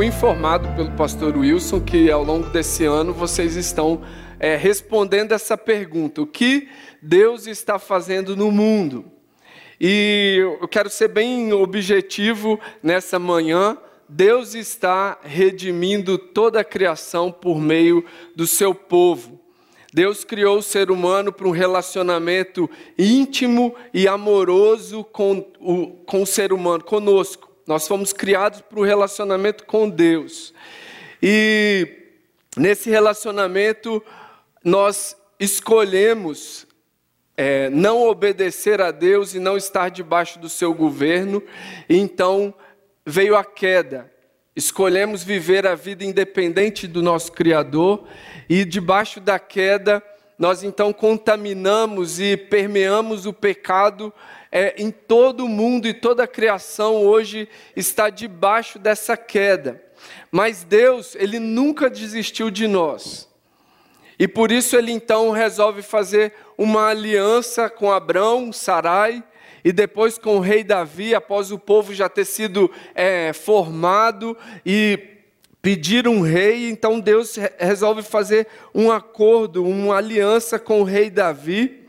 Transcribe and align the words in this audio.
fui 0.00 0.06
informado 0.06 0.66
pelo 0.74 0.90
pastor 0.92 1.36
Wilson 1.36 1.78
que 1.78 2.10
ao 2.10 2.24
longo 2.24 2.48
desse 2.48 2.86
ano 2.86 3.12
vocês 3.12 3.54
estão 3.54 4.00
é, 4.38 4.56
respondendo 4.56 5.32
essa 5.32 5.58
pergunta: 5.58 6.22
o 6.22 6.26
que 6.26 6.70
Deus 7.02 7.46
está 7.46 7.78
fazendo 7.78 8.34
no 8.34 8.50
mundo? 8.50 9.04
E 9.78 10.38
eu 10.58 10.66
quero 10.68 10.88
ser 10.88 11.08
bem 11.08 11.52
objetivo 11.52 12.58
nessa 12.82 13.18
manhã. 13.18 13.76
Deus 14.08 14.54
está 14.54 15.18
redimindo 15.22 16.16
toda 16.16 16.60
a 16.60 16.64
criação 16.64 17.30
por 17.30 17.60
meio 17.60 18.02
do 18.34 18.46
seu 18.46 18.74
povo. 18.74 19.38
Deus 19.92 20.24
criou 20.24 20.60
o 20.60 20.62
ser 20.62 20.90
humano 20.90 21.30
para 21.30 21.46
um 21.46 21.50
relacionamento 21.50 22.70
íntimo 22.98 23.74
e 23.92 24.08
amoroso 24.08 25.04
com 25.04 25.46
o, 25.60 25.88
com 26.06 26.22
o 26.22 26.26
ser 26.26 26.54
humano, 26.54 26.82
conosco. 26.82 27.49
Nós 27.70 27.86
fomos 27.86 28.12
criados 28.12 28.62
para 28.62 28.80
o 28.80 28.84
relacionamento 28.84 29.64
com 29.64 29.88
Deus. 29.88 30.52
E 31.22 31.86
nesse 32.56 32.90
relacionamento, 32.90 34.02
nós 34.64 35.16
escolhemos 35.38 36.66
é, 37.36 37.70
não 37.70 38.08
obedecer 38.08 38.80
a 38.80 38.90
Deus 38.90 39.34
e 39.36 39.38
não 39.38 39.56
estar 39.56 39.88
debaixo 39.88 40.40
do 40.40 40.48
seu 40.48 40.74
governo, 40.74 41.40
então 41.88 42.52
veio 43.06 43.36
a 43.36 43.44
queda. 43.44 44.12
Escolhemos 44.56 45.22
viver 45.22 45.64
a 45.64 45.76
vida 45.76 46.04
independente 46.04 46.88
do 46.88 47.00
nosso 47.00 47.30
Criador, 47.30 48.04
e 48.48 48.64
debaixo 48.64 49.20
da 49.20 49.38
queda, 49.38 50.02
nós 50.36 50.64
então 50.64 50.92
contaminamos 50.92 52.18
e 52.18 52.36
permeamos 52.36 53.26
o 53.26 53.32
pecado 53.32 54.12
é, 54.50 54.74
em 54.82 54.90
todo 54.90 55.44
o 55.44 55.48
mundo 55.48 55.86
e 55.86 55.94
toda 55.94 56.24
a 56.24 56.28
criação 56.28 56.96
hoje 56.96 57.48
está 57.76 58.10
debaixo 58.10 58.78
dessa 58.78 59.16
queda. 59.16 59.82
Mas 60.30 60.64
Deus, 60.64 61.14
Ele 61.14 61.38
nunca 61.38 61.88
desistiu 61.88 62.50
de 62.50 62.66
nós. 62.66 63.30
E 64.20 64.28
por 64.28 64.52
isso 64.52 64.76
ele 64.76 64.92
então 64.92 65.30
resolve 65.30 65.80
fazer 65.80 66.34
uma 66.58 66.88
aliança 66.88 67.70
com 67.70 67.90
Abrão, 67.90 68.52
Sarai, 68.52 69.24
e 69.64 69.72
depois 69.72 70.18
com 70.18 70.36
o 70.36 70.40
rei 70.40 70.62
Davi, 70.62 71.14
após 71.14 71.50
o 71.50 71.58
povo 71.58 71.94
já 71.94 72.06
ter 72.06 72.26
sido 72.26 72.70
é, 72.94 73.32
formado 73.32 74.36
e 74.64 74.98
pedir 75.62 76.06
um 76.06 76.20
rei, 76.20 76.68
então 76.68 77.00
Deus 77.00 77.36
resolve 77.58 78.02
fazer 78.02 78.46
um 78.74 78.92
acordo, 78.92 79.64
uma 79.64 79.96
aliança 79.96 80.58
com 80.58 80.82
o 80.82 80.84
rei 80.84 81.08
Davi, 81.08 81.79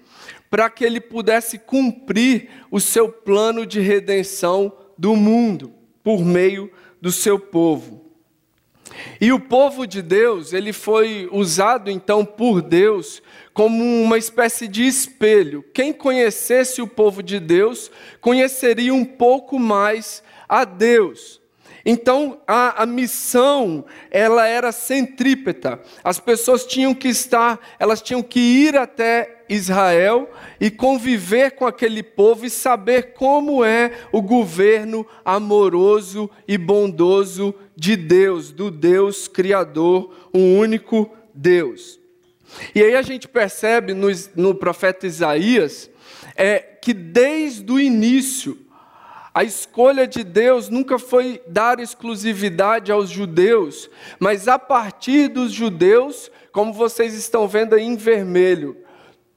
para 0.51 0.69
que 0.69 0.83
ele 0.83 0.99
pudesse 0.99 1.57
cumprir 1.57 2.49
o 2.69 2.81
seu 2.81 3.09
plano 3.09 3.65
de 3.65 3.79
redenção 3.79 4.71
do 4.97 5.15
mundo, 5.15 5.73
por 6.03 6.25
meio 6.25 6.69
do 6.99 7.09
seu 7.09 7.39
povo. 7.39 8.11
E 9.21 9.31
o 9.31 9.39
povo 9.39 9.87
de 9.87 10.01
Deus, 10.01 10.51
ele 10.51 10.73
foi 10.73 11.29
usado 11.31 11.89
então 11.89 12.25
por 12.25 12.61
Deus 12.61 13.23
como 13.53 13.81
uma 14.03 14.17
espécie 14.17 14.67
de 14.67 14.85
espelho. 14.85 15.63
Quem 15.73 15.93
conhecesse 15.93 16.81
o 16.81 16.87
povo 16.87 17.23
de 17.23 17.39
Deus, 17.39 17.89
conheceria 18.19 18.93
um 18.93 19.05
pouco 19.05 19.57
mais 19.57 20.21
a 20.49 20.65
Deus. 20.65 21.39
Então, 21.85 22.41
a, 22.45 22.83
a, 22.83 22.85
missão, 22.85 23.85
ela 24.11 24.45
era 24.45 24.71
centrípeta. 24.71 25.79
As 26.03 26.19
pessoas 26.19 26.65
tinham 26.65 26.93
que 26.93 27.07
estar, 27.07 27.59
elas 27.79 28.01
tinham 28.01 28.21
que 28.21 28.39
ir 28.39 28.77
até 28.77 29.40
Israel 29.51 30.29
e 30.61 30.71
conviver 30.71 31.51
com 31.51 31.67
aquele 31.67 32.01
povo 32.01 32.45
e 32.45 32.49
saber 32.49 33.13
como 33.13 33.65
é 33.65 33.91
o 34.09 34.21
governo 34.21 35.05
amoroso 35.25 36.29
e 36.47 36.57
bondoso 36.57 37.53
de 37.75 37.97
Deus, 37.97 38.51
do 38.51 38.71
Deus 38.71 39.27
Criador, 39.27 40.15
um 40.33 40.57
único 40.57 41.11
Deus. 41.33 41.99
E 42.73 42.81
aí 42.81 42.95
a 42.95 43.01
gente 43.01 43.27
percebe 43.27 43.93
no, 43.93 44.07
no 44.35 44.55
profeta 44.55 45.05
Isaías 45.05 45.89
é, 46.35 46.59
que 46.59 46.93
desde 46.93 47.69
o 47.69 47.79
início, 47.79 48.57
a 49.33 49.43
escolha 49.43 50.07
de 50.07 50.23
Deus 50.23 50.69
nunca 50.69 50.97
foi 50.97 51.41
dar 51.45 51.79
exclusividade 51.79 52.89
aos 52.89 53.09
judeus, 53.09 53.89
mas 54.17 54.47
a 54.47 54.57
partir 54.57 55.27
dos 55.27 55.51
judeus, 55.51 56.31
como 56.53 56.71
vocês 56.71 57.13
estão 57.13 57.47
vendo 57.47 57.75
aí 57.75 57.83
em 57.83 57.95
vermelho, 57.97 58.77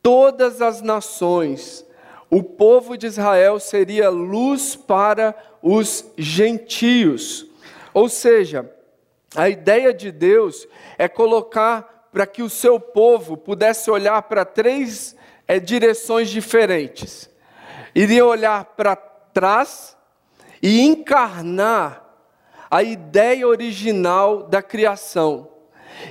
todas 0.05 0.61
as 0.61 0.83
nações, 0.83 1.83
o 2.29 2.43
povo 2.43 2.95
de 2.95 3.07
Israel 3.07 3.59
seria 3.59 4.11
luz 4.11 4.77
para 4.77 5.35
os 5.63 6.05
gentios. 6.19 7.47
Ou 7.95 8.11
seja, 8.11 8.71
a 9.35 9.49
ideia 9.49 9.95
de 9.95 10.13
Deus 10.13 10.69
é 10.99 11.09
colocar 11.09 12.09
para 12.13 12.27
que 12.27 12.43
o 12.43 12.51
seu 12.51 12.79
povo 12.79 13.35
pudesse 13.35 13.91
olhar 13.91 14.21
para 14.25 14.45
três 14.45 15.17
é, 15.49 15.59
direções 15.59 16.29
diferentes. 16.29 17.31
Iria 17.95 18.27
olhar 18.27 18.63
para 18.77 18.95
trás 18.95 19.97
e 20.63 20.83
encarnar 20.83 22.05
a 22.71 22.83
ideia 22.83 23.49
original 23.49 24.43
da 24.43 24.63
criação 24.63 25.49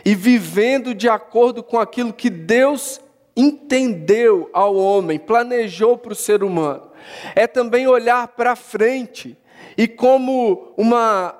e 0.04 0.16
vivendo 0.16 0.96
de 0.96 1.08
acordo 1.08 1.62
com 1.62 1.80
aquilo 1.80 2.12
que 2.12 2.30
Deus 2.30 3.00
entendeu 3.36 4.50
ao 4.54 4.76
homem, 4.76 5.20
planejou 5.20 5.98
para 5.98 6.14
o 6.14 6.16
ser 6.16 6.44
humano. 6.44 6.92
É 7.36 7.48
também 7.48 7.88
olhar 7.88 8.28
para 8.30 8.56
frente 8.56 9.38
e 9.78 9.88
como 9.88 10.74
uma, 10.78 11.36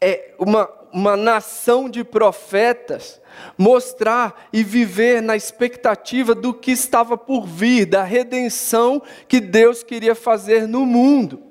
é, 0.00 0.34
uma, 0.38 0.68
uma 0.92 1.16
nação 1.16 1.88
de 1.88 2.02
profetas, 2.02 3.20
mostrar 3.56 4.48
e 4.52 4.62
viver 4.62 5.22
na 5.22 5.36
expectativa 5.36 6.34
do 6.34 6.52
que 6.52 6.72
estava 6.72 7.16
por 7.16 7.46
vir, 7.46 7.86
da 7.86 8.02
redenção 8.02 9.02
que 9.28 9.40
Deus 9.40 9.82
queria 9.82 10.14
fazer 10.14 10.66
no 10.66 10.84
mundo. 10.84 11.45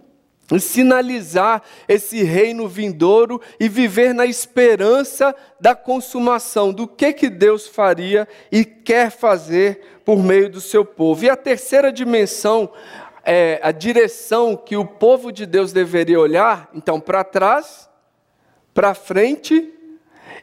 Sinalizar 0.60 1.64
esse 1.88 2.22
reino 2.24 2.68
vindouro 2.68 3.42
e 3.60 3.68
viver 3.68 4.14
na 4.14 4.28
esperança 4.28 5.36
da 5.60 5.74
consumação 5.74 6.72
do 6.72 6.88
que, 6.88 7.14
que 7.14 7.30
Deus 7.30 7.68
faria 7.68 8.28
e 8.52 8.64
quer 8.64 9.10
fazer 9.10 9.82
por 10.06 10.22
meio 10.22 10.50
do 10.50 10.62
seu 10.62 10.86
povo. 10.86 11.26
E 11.26 11.30
a 11.30 11.36
terceira 11.36 11.92
dimensão, 11.92 12.72
é, 13.24 13.60
a 13.64 13.72
direção 13.72 14.56
que 14.56 14.78
o 14.78 14.86
povo 14.86 15.32
de 15.32 15.48
Deus 15.48 15.74
deveria 15.74 16.20
olhar, 16.20 16.70
então, 16.76 17.00
para 17.00 17.24
trás, 17.24 17.90
para 18.72 18.94
frente 18.94 19.74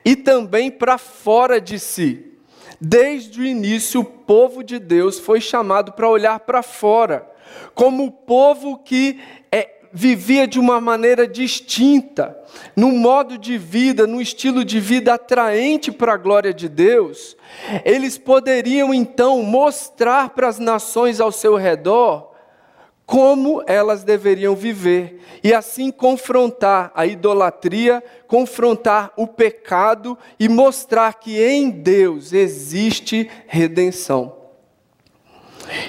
e 0.05 0.17
também 0.17 0.69
para 0.69 0.99
fora 0.99 1.61
de 1.61 1.79
si. 1.79 2.33
Desde 2.81 3.41
o 3.41 3.45
início, 3.45 4.01
o 4.01 4.05
povo 4.05 4.65
de 4.65 4.81
Deus 4.81 5.21
foi 5.21 5.41
chamado 5.41 5.93
para 5.93 6.09
olhar 6.09 6.41
para 6.41 6.65
fora, 6.65 7.31
como 7.75 8.07
o 8.07 8.11
povo 8.11 8.79
que 8.79 9.21
vivia 9.93 10.47
de 10.47 10.59
uma 10.59 10.81
maneira 10.81 11.27
distinta, 11.27 12.37
num 12.75 12.97
modo 12.99 13.37
de 13.37 13.59
vida, 13.59 14.07
num 14.07 14.21
estilo 14.21 14.65
de 14.65 14.81
vida 14.81 15.15
atraente 15.15 15.93
para 15.93 16.15
a 16.15 16.17
glória 16.17 16.53
de 16.53 16.69
Deus, 16.69 17.37
eles 17.85 18.17
poderiam 18.17 18.95
então 18.95 19.43
mostrar 19.43 20.31
para 20.31 20.49
as 20.49 20.59
nações 20.59 21.21
ao 21.21 21.31
seu 21.31 21.57
redor 21.57 22.33
como 23.05 23.63
elas 23.67 24.05
deveriam 24.05 24.55
viver 24.55 25.21
e 25.45 25.53
assim 25.53 25.91
confrontar 25.91 26.91
a 26.95 27.05
idolatria, 27.05 28.03
confrontar 28.27 29.13
o 29.17 29.27
pecado 29.27 30.17
e 30.39 30.49
mostrar 30.49 31.15
que 31.15 31.43
em 31.43 31.69
Deus 31.69 32.33
existe 32.33 33.31
redenção. 33.47 34.43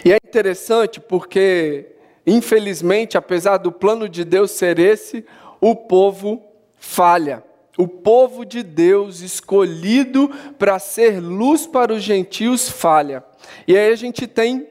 E 0.04 0.12
é 0.12 0.18
interessante 0.18 1.00
porque, 1.00 1.93
infelizmente, 2.25 3.18
apesar 3.18 3.58
do 3.58 3.72
plano 3.72 4.08
de 4.08 4.24
Deus 4.24 4.52
ser 4.52 4.80
esse, 4.80 5.25
o 5.60 5.75
povo 5.75 6.42
falha. 6.78 7.44
O 7.78 7.88
povo 7.88 8.46
de 8.46 8.62
Deus 8.62 9.22
escolhido 9.22 10.30
para 10.60 10.78
ser 10.78 11.20
luz 11.20 11.66
para 11.66 11.94
os 11.94 12.04
gentios 12.04 12.70
falha. 12.70 13.24
E 13.68 13.75
aí 13.75 13.92
a 13.92 13.96
gente 13.96 14.28
tem 14.28 14.68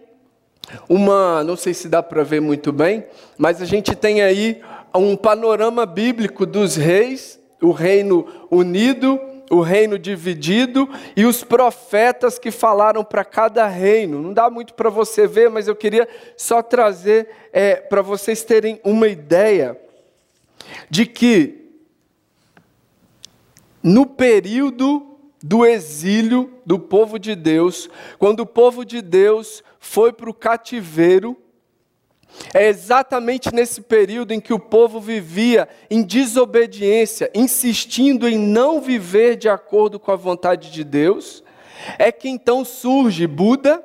uma, 0.89 1.43
não 1.43 1.57
sei 1.57 1.75
se 1.75 1.89
dá 1.89 2.03
para 2.03 2.23
ver 2.23 2.41
muito 2.41 2.73
bem, 2.73 3.05
mas 3.37 3.61
a 3.61 3.65
gente 3.65 3.95
tem 3.95 4.23
aí 4.23 4.61
um 4.95 5.17
panorama 5.17 5.85
bíblico 5.85 6.47
dos 6.47 6.77
reis, 6.77 7.41
o 7.61 7.71
reino 7.71 8.27
unido, 8.51 9.21
o 9.53 9.61
reino 9.61 9.99
dividido 9.99 10.89
e 11.15 11.27
os 11.27 11.45
profetas 11.45 12.39
que 12.39 12.51
falaram 12.51 13.05
para 13.05 13.23
cada 13.23 13.67
reino. 13.69 14.23
Não 14.23 14.33
dá 14.33 14.49
muito 14.49 14.73
para 14.73 14.89
você 14.89 15.27
ver, 15.27 15.51
mas 15.51 15.69
eu 15.69 15.77
queria 15.77 16.09
só 16.39 16.63
trazer 16.63 17.29
é, 17.53 17.77
para 17.77 18.01
vocês 18.01 18.43
terem 18.43 18.81
uma 18.83 19.07
ideia 19.07 19.79
de 20.89 21.05
que 21.05 21.71
no 23.83 24.07
período 24.07 25.19
do 25.43 25.67
exílio 25.67 26.55
do 26.65 26.79
povo 26.79 27.19
de 27.19 27.35
Deus, 27.35 27.91
quando 28.19 28.41
o 28.41 28.47
povo 28.47 28.87
de 28.87 29.03
Deus 29.03 29.63
foi 29.79 30.15
para 30.15 30.31
o 30.31 30.35
cativeiro, 30.35 31.37
É 32.55 32.67
exatamente 32.69 33.55
nesse 33.55 33.81
período 33.81 34.33
em 34.33 34.41
que 34.41 34.53
o 34.53 34.59
povo 34.59 35.01
vivia 35.01 35.69
em 35.91 36.03
desobediência, 36.03 37.31
insistindo 37.35 38.29
em 38.29 38.39
não 38.39 38.81
viver 38.81 39.37
de 39.37 39.49
acordo 39.49 39.99
com 39.99 40.11
a 40.11 40.17
vontade 40.17 40.71
de 40.71 40.85
Deus, 40.85 41.43
é 41.99 42.11
que 42.11 42.29
então 42.29 42.65
surge 42.65 43.27
Buda, 43.27 43.85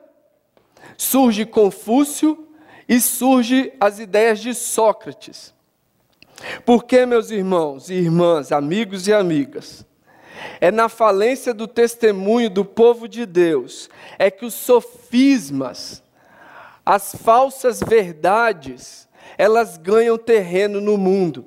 surge 0.97 1.45
Confúcio 1.45 2.47
e 2.87 2.99
surge 2.99 3.73
as 3.79 3.99
ideias 3.99 4.39
de 4.39 4.53
Sócrates. 4.53 5.53
Porque, 6.65 7.05
meus 7.05 7.31
irmãos 7.31 7.89
e 7.89 7.95
irmãs, 7.95 8.51
amigos 8.51 9.07
e 9.07 9.13
amigas, 9.13 9.85
é 10.61 10.71
na 10.71 10.87
falência 10.87 11.53
do 11.53 11.67
testemunho 11.67 12.49
do 12.49 12.63
povo 12.63 13.07
de 13.07 13.25
Deus, 13.25 13.89
é 14.19 14.29
que 14.29 14.45
os 14.45 14.53
sofismas, 14.53 16.03
as 16.87 17.13
falsas 17.13 17.81
verdades, 17.81 19.09
elas 19.37 19.75
ganham 19.75 20.17
terreno 20.17 20.79
no 20.79 20.97
mundo. 20.97 21.45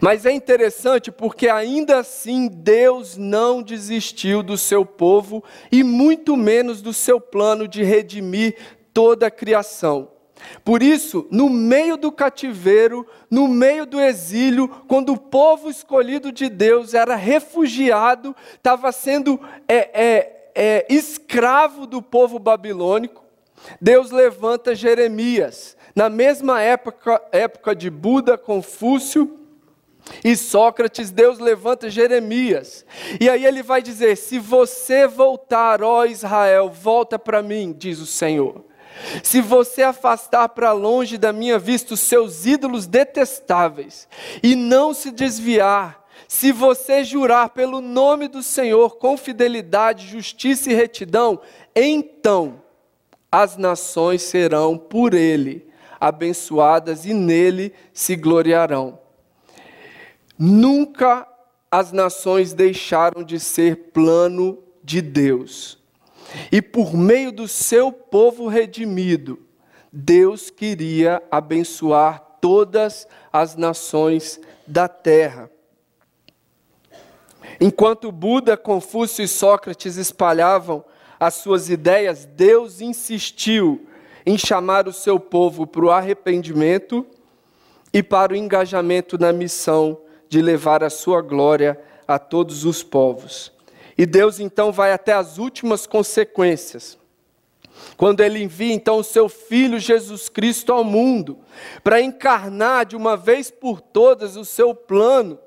Mas 0.00 0.26
é 0.26 0.32
interessante 0.32 1.12
porque 1.12 1.48
ainda 1.48 2.00
assim 2.00 2.48
Deus 2.48 3.16
não 3.16 3.62
desistiu 3.62 4.42
do 4.42 4.58
seu 4.58 4.84
povo 4.84 5.44
e 5.70 5.84
muito 5.84 6.36
menos 6.36 6.82
do 6.82 6.92
seu 6.92 7.20
plano 7.20 7.68
de 7.68 7.84
redimir 7.84 8.56
toda 8.92 9.28
a 9.28 9.30
criação. 9.30 10.10
Por 10.64 10.82
isso, 10.82 11.28
no 11.30 11.48
meio 11.48 11.96
do 11.96 12.10
cativeiro, 12.10 13.06
no 13.30 13.46
meio 13.46 13.86
do 13.86 14.00
exílio, 14.00 14.66
quando 14.88 15.12
o 15.12 15.18
povo 15.18 15.70
escolhido 15.70 16.32
de 16.32 16.48
Deus 16.48 16.92
era 16.92 17.14
refugiado, 17.14 18.34
estava 18.56 18.90
sendo 18.90 19.40
é, 19.68 19.76
é, 19.94 20.50
é, 20.56 20.86
escravo 20.90 21.86
do 21.86 22.02
povo 22.02 22.40
babilônico, 22.40 23.23
Deus 23.80 24.10
levanta 24.10 24.74
Jeremias. 24.74 25.76
Na 25.94 26.08
mesma 26.08 26.60
época, 26.60 27.22
época 27.30 27.74
de 27.74 27.88
Buda, 27.88 28.36
Confúcio 28.36 29.38
e 30.24 30.36
Sócrates, 30.36 31.10
Deus 31.10 31.38
levanta 31.38 31.88
Jeremias. 31.88 32.84
E 33.20 33.28
aí 33.28 33.44
ele 33.44 33.62
vai 33.62 33.80
dizer: 33.80 34.16
Se 34.16 34.38
você 34.38 35.06
voltar, 35.06 35.82
ó 35.82 36.04
Israel, 36.04 36.68
volta 36.68 37.18
para 37.18 37.42
mim, 37.42 37.74
diz 37.76 38.00
o 38.00 38.06
Senhor. 38.06 38.64
Se 39.22 39.40
você 39.40 39.82
afastar 39.82 40.48
para 40.50 40.72
longe 40.72 41.18
da 41.18 41.32
minha 41.32 41.58
vista 41.58 41.94
os 41.94 42.00
seus 42.00 42.46
ídolos 42.46 42.86
detestáveis 42.86 44.08
e 44.42 44.54
não 44.54 44.94
se 44.94 45.10
desviar, 45.10 46.04
se 46.28 46.52
você 46.52 47.02
jurar 47.02 47.50
pelo 47.50 47.80
nome 47.80 48.28
do 48.28 48.42
Senhor 48.42 48.96
com 48.96 49.16
fidelidade, 49.16 50.06
justiça 50.06 50.70
e 50.70 50.74
retidão, 50.74 51.40
então 51.74 52.63
as 53.36 53.56
nações 53.56 54.22
serão 54.22 54.78
por 54.78 55.12
ele 55.12 55.66
abençoadas 56.00 57.04
e 57.04 57.12
nele 57.12 57.74
se 57.92 58.14
gloriarão. 58.14 58.96
Nunca 60.38 61.26
as 61.68 61.90
nações 61.90 62.52
deixaram 62.52 63.24
de 63.24 63.40
ser 63.40 63.90
plano 63.92 64.62
de 64.84 65.02
Deus. 65.02 65.82
E 66.52 66.62
por 66.62 66.94
meio 66.94 67.32
do 67.32 67.48
seu 67.48 67.90
povo 67.90 68.46
redimido, 68.46 69.40
Deus 69.92 70.48
queria 70.48 71.20
abençoar 71.28 72.20
todas 72.40 73.08
as 73.32 73.56
nações 73.56 74.38
da 74.64 74.86
terra. 74.86 75.50
Enquanto 77.60 78.12
Buda, 78.12 78.56
Confúcio 78.56 79.24
e 79.24 79.28
Sócrates 79.28 79.96
espalhavam 79.96 80.84
as 81.26 81.34
suas 81.34 81.70
ideias, 81.70 82.24
Deus 82.24 82.80
insistiu 82.80 83.86
em 84.26 84.38
chamar 84.38 84.88
o 84.88 84.92
seu 84.92 85.18
povo 85.18 85.66
para 85.66 85.84
o 85.84 85.90
arrependimento 85.90 87.06
e 87.92 88.02
para 88.02 88.32
o 88.32 88.36
engajamento 88.36 89.18
na 89.18 89.32
missão 89.32 89.98
de 90.28 90.40
levar 90.40 90.82
a 90.82 90.90
sua 90.90 91.20
glória 91.20 91.80
a 92.06 92.18
todos 92.18 92.64
os 92.64 92.82
povos. 92.82 93.52
E 93.96 94.04
Deus 94.04 94.40
então 94.40 94.72
vai 94.72 94.92
até 94.92 95.12
as 95.12 95.38
últimas 95.38 95.86
consequências. 95.86 96.98
Quando 97.96 98.20
ele 98.20 98.42
envia 98.42 98.72
então 98.72 98.98
o 98.98 99.04
seu 99.04 99.28
filho 99.28 99.78
Jesus 99.78 100.28
Cristo 100.28 100.72
ao 100.72 100.84
mundo, 100.84 101.38
para 101.82 102.00
encarnar 102.00 102.86
de 102.86 102.96
uma 102.96 103.16
vez 103.16 103.50
por 103.50 103.80
todas 103.80 104.36
o 104.36 104.44
seu 104.44 104.74
plano 104.74 105.38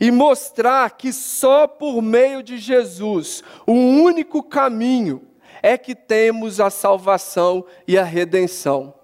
e 0.00 0.10
mostrar 0.10 0.90
que 0.92 1.12
só 1.12 1.66
por 1.66 2.00
meio 2.00 2.42
de 2.42 2.58
Jesus, 2.58 3.42
o 3.66 3.72
único 3.72 4.42
caminho 4.42 5.22
é 5.62 5.76
que 5.78 5.94
temos 5.94 6.60
a 6.60 6.70
salvação 6.70 7.64
e 7.86 7.96
a 7.96 8.04
redenção. 8.04 8.94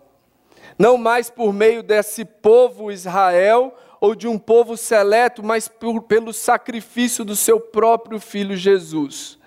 Não 0.79 0.97
mais 0.97 1.29
por 1.29 1.53
meio 1.53 1.83
desse 1.83 2.25
povo 2.25 2.91
Israel 2.93 3.75
ou 4.01 4.15
de 4.15 4.27
um 4.27 4.39
povo 4.39 4.77
seleto, 4.77 5.43
mas 5.43 5.69
por, 5.69 6.03
pelo 6.03 6.33
sacrifício 6.33 7.25
do 7.25 7.37
seu 7.37 7.61
próprio 7.61 8.19
filho 8.19 8.57
Jesus. 8.57 9.39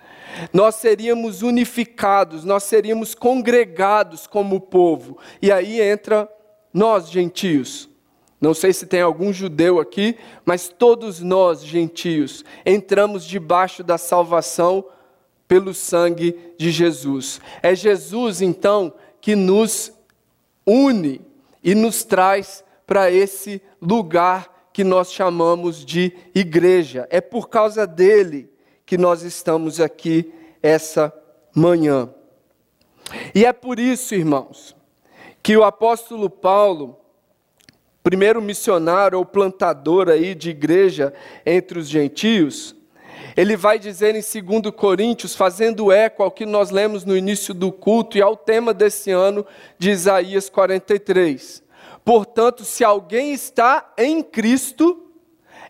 Nós 0.52 0.76
seríamos 0.76 1.42
unificados, 1.42 2.44
nós 2.44 2.64
seríamos 2.64 3.14
congregados 3.14 4.26
como 4.26 4.60
povo. 4.60 5.18
E 5.40 5.50
aí 5.50 5.80
entra 5.80 6.28
nós, 6.72 7.08
gentios. 7.08 7.88
Não 8.44 8.52
sei 8.52 8.74
se 8.74 8.84
tem 8.84 9.00
algum 9.00 9.32
judeu 9.32 9.80
aqui, 9.80 10.18
mas 10.44 10.68
todos 10.68 11.20
nós, 11.20 11.64
gentios, 11.64 12.44
entramos 12.66 13.24
debaixo 13.24 13.82
da 13.82 13.96
salvação 13.96 14.84
pelo 15.48 15.72
sangue 15.72 16.38
de 16.58 16.70
Jesus. 16.70 17.40
É 17.62 17.74
Jesus, 17.74 18.42
então, 18.42 18.92
que 19.18 19.34
nos 19.34 19.90
une 20.66 21.22
e 21.62 21.74
nos 21.74 22.04
traz 22.04 22.62
para 22.86 23.10
esse 23.10 23.62
lugar 23.80 24.68
que 24.74 24.84
nós 24.84 25.10
chamamos 25.10 25.82
de 25.82 26.12
igreja. 26.34 27.08
É 27.08 27.22
por 27.22 27.48
causa 27.48 27.86
dele 27.86 28.52
que 28.84 28.98
nós 28.98 29.22
estamos 29.22 29.80
aqui 29.80 30.30
essa 30.62 31.10
manhã. 31.56 32.12
E 33.34 33.46
é 33.46 33.54
por 33.54 33.78
isso, 33.78 34.14
irmãos, 34.14 34.76
que 35.42 35.56
o 35.56 35.64
apóstolo 35.64 36.28
Paulo, 36.28 37.03
primeiro 38.04 38.42
missionário 38.42 39.16
ou 39.16 39.24
plantador 39.24 40.10
aí 40.10 40.34
de 40.34 40.50
igreja 40.50 41.14
entre 41.44 41.78
os 41.78 41.88
gentios, 41.88 42.76
ele 43.34 43.56
vai 43.56 43.78
dizer 43.78 44.14
em 44.14 44.20
2 44.42 44.74
Coríntios, 44.76 45.34
fazendo 45.34 45.90
eco 45.90 46.22
ao 46.22 46.30
que 46.30 46.44
nós 46.44 46.70
lemos 46.70 47.02
no 47.06 47.16
início 47.16 47.54
do 47.54 47.72
culto 47.72 48.18
e 48.18 48.22
ao 48.22 48.36
tema 48.36 48.74
desse 48.74 49.10
ano 49.10 49.44
de 49.78 49.90
Isaías 49.90 50.50
43. 50.50 51.64
Portanto, 52.04 52.62
se 52.62 52.84
alguém 52.84 53.32
está 53.32 53.90
em 53.96 54.22
Cristo, 54.22 55.03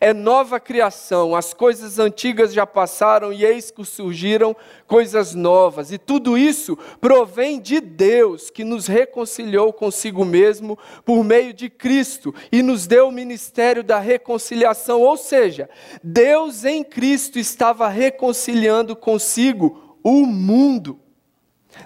é 0.04 0.12
nova 0.12 0.60
criação, 0.60 1.34
as 1.34 1.54
coisas 1.54 1.98
antigas 1.98 2.52
já 2.52 2.66
passaram 2.66 3.32
e 3.32 3.42
eis 3.42 3.70
que 3.70 3.82
surgiram 3.86 4.54
coisas 4.86 5.34
novas. 5.34 5.90
E 5.90 5.96
tudo 5.96 6.36
isso 6.36 6.76
provém 7.00 7.58
de 7.58 7.80
Deus, 7.80 8.50
que 8.50 8.64
nos 8.64 8.86
reconciliou 8.86 9.72
consigo 9.72 10.22
mesmo 10.22 10.78
por 11.06 11.24
meio 11.24 11.54
de 11.54 11.70
Cristo 11.70 12.34
e 12.52 12.62
nos 12.62 12.86
deu 12.86 13.08
o 13.08 13.12
ministério 13.12 13.82
da 13.82 13.98
reconciliação. 13.98 15.00
Ou 15.00 15.16
seja, 15.16 15.70
Deus 16.02 16.66
em 16.66 16.84
Cristo 16.84 17.38
estava 17.38 17.88
reconciliando 17.88 18.94
consigo 18.94 19.98
o 20.02 20.26
mundo 20.26 21.00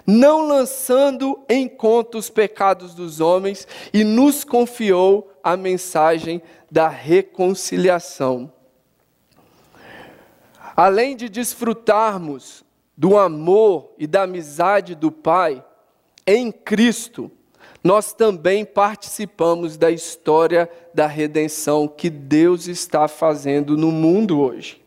não 0.05 0.47
lançando 0.47 1.39
em 1.49 1.67
conta 1.67 2.17
os 2.17 2.29
pecados 2.29 2.93
dos 2.93 3.19
homens, 3.19 3.67
e 3.93 4.03
nos 4.03 4.43
confiou 4.43 5.31
a 5.43 5.55
mensagem 5.55 6.41
da 6.71 6.87
reconciliação. 6.87 8.51
Além 10.75 11.15
de 11.15 11.27
desfrutarmos 11.27 12.63
do 12.95 13.17
amor 13.17 13.91
e 13.97 14.05
da 14.05 14.23
amizade 14.23 14.95
do 14.95 15.11
Pai 15.11 15.63
em 16.25 16.51
Cristo, 16.51 17.31
nós 17.83 18.13
também 18.13 18.65
participamos 18.65 19.77
da 19.77 19.89
história 19.89 20.69
da 20.93 21.07
redenção 21.07 21.87
que 21.87 22.09
Deus 22.09 22.67
está 22.67 23.07
fazendo 23.07 23.77
no 23.77 23.91
mundo 23.91 24.39
hoje. 24.39 24.81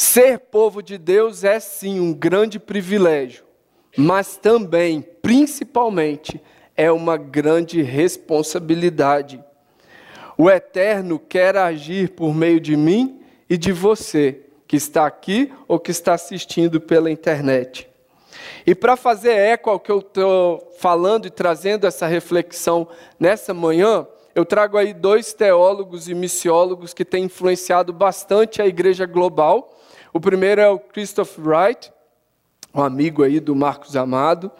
Ser 0.00 0.38
povo 0.38 0.80
de 0.80 0.96
Deus 0.96 1.42
é 1.42 1.58
sim 1.58 1.98
um 1.98 2.14
grande 2.14 2.60
privilégio, 2.60 3.42
mas 3.96 4.36
também, 4.36 5.02
principalmente, 5.02 6.40
é 6.76 6.88
uma 6.92 7.16
grande 7.16 7.82
responsabilidade. 7.82 9.42
O 10.36 10.48
Eterno 10.48 11.18
quer 11.18 11.56
agir 11.56 12.10
por 12.10 12.32
meio 12.32 12.60
de 12.60 12.76
mim 12.76 13.20
e 13.50 13.56
de 13.56 13.72
você, 13.72 14.42
que 14.68 14.76
está 14.76 15.04
aqui 15.04 15.52
ou 15.66 15.80
que 15.80 15.90
está 15.90 16.14
assistindo 16.14 16.80
pela 16.80 17.10
internet. 17.10 17.90
E 18.64 18.76
para 18.76 18.94
fazer 18.94 19.32
eco 19.32 19.68
ao 19.68 19.80
que 19.80 19.90
eu 19.90 19.98
estou 19.98 20.74
falando 20.78 21.26
e 21.26 21.30
trazendo 21.30 21.88
essa 21.88 22.06
reflexão 22.06 22.86
nessa 23.18 23.52
manhã, 23.52 24.06
eu 24.32 24.44
trago 24.44 24.78
aí 24.78 24.94
dois 24.94 25.32
teólogos 25.32 26.08
e 26.08 26.14
missiólogos 26.14 26.94
que 26.94 27.04
têm 27.04 27.24
influenciado 27.24 27.92
bastante 27.92 28.62
a 28.62 28.66
igreja 28.68 29.04
global 29.04 29.74
o 30.12 30.20
primeiro 30.20 30.60
é 30.60 30.68
o 30.68 30.78
Christoph 30.78 31.38
Wright, 31.38 31.92
um 32.74 32.82
amigo 32.82 33.22
aí 33.22 33.40
do 33.40 33.54
Marcos 33.54 33.96
Amado, 33.96 34.50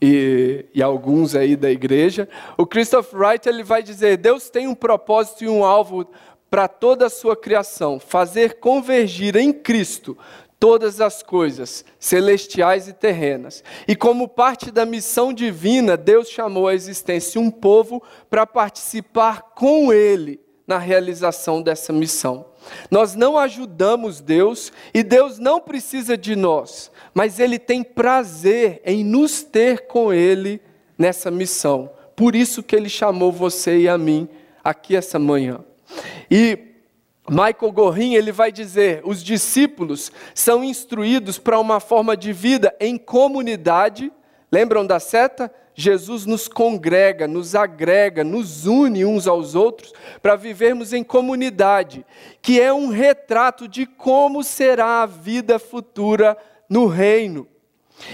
e, 0.00 0.66
e, 0.74 0.82
alguns 0.82 1.34
aí 1.34 1.56
da 1.56 1.70
igreja, 1.70 2.28
o 2.58 2.66
Christopher 2.66 3.20
Wright 3.20 3.48
ele 3.48 3.62
vai 3.62 3.82
dizer: 3.82 4.18
Deus 4.18 4.50
tem 4.50 4.68
um 4.68 4.74
propósito 4.74 5.44
e 5.44 5.48
um 5.48 5.64
alvo 5.64 6.06
para 6.50 6.68
toda 6.68 7.06
a 7.06 7.10
sua 7.10 7.34
criação, 7.34 7.98
fazer 7.98 8.60
convergir 8.60 9.34
em 9.36 9.52
Cristo 9.52 10.16
todas 10.60 11.00
as 11.00 11.22
coisas, 11.22 11.84
celestiais 11.98 12.88
e 12.88 12.92
terrenas. 12.92 13.62
E 13.86 13.94
como 13.94 14.28
parte 14.28 14.70
da 14.70 14.86
missão 14.86 15.32
divina, 15.32 15.96
Deus 15.96 16.28
chamou 16.28 16.68
à 16.68 16.74
existência 16.74 17.40
um 17.40 17.50
povo 17.50 18.02
para 18.30 18.46
participar 18.46 19.42
com 19.54 19.92
Ele 19.92 20.40
na 20.66 20.78
realização 20.78 21.60
dessa 21.60 21.92
missão. 21.92 22.46
Nós 22.90 23.14
não 23.14 23.38
ajudamos 23.38 24.20
Deus 24.20 24.72
e 24.92 25.02
Deus 25.02 25.38
não 25.38 25.60
precisa 25.60 26.16
de 26.16 26.34
nós, 26.36 26.90
mas 27.12 27.38
Ele 27.38 27.58
tem 27.58 27.82
prazer 27.82 28.80
em 28.84 29.04
nos 29.04 29.42
ter 29.42 29.86
com 29.86 30.12
Ele 30.12 30.60
nessa 30.96 31.30
missão. 31.30 31.90
Por 32.16 32.34
isso 32.34 32.62
que 32.62 32.74
Ele 32.76 32.88
chamou 32.88 33.32
você 33.32 33.80
e 33.80 33.88
a 33.88 33.98
mim 33.98 34.28
aqui 34.62 34.96
essa 34.96 35.18
manhã. 35.18 35.60
E 36.30 36.58
Michael 37.28 37.72
Gorin 37.72 38.14
ele 38.14 38.32
vai 38.32 38.52
dizer: 38.52 39.00
os 39.04 39.22
discípulos 39.22 40.12
são 40.34 40.62
instruídos 40.62 41.38
para 41.38 41.58
uma 41.58 41.80
forma 41.80 42.16
de 42.16 42.32
vida 42.32 42.74
em 42.80 42.96
comunidade. 42.98 44.12
Lembram 44.52 44.86
da 44.86 45.00
seta? 45.00 45.52
Jesus 45.74 46.24
nos 46.24 46.46
congrega, 46.46 47.26
nos 47.26 47.54
agrega, 47.54 48.22
nos 48.22 48.64
une 48.64 49.04
uns 49.04 49.26
aos 49.26 49.54
outros 49.54 49.92
para 50.22 50.36
vivermos 50.36 50.92
em 50.92 51.02
comunidade, 51.02 52.06
que 52.40 52.60
é 52.60 52.72
um 52.72 52.88
retrato 52.88 53.66
de 53.66 53.84
como 53.84 54.44
será 54.44 55.02
a 55.02 55.06
vida 55.06 55.58
futura 55.58 56.36
no 56.68 56.86
reino. 56.86 57.48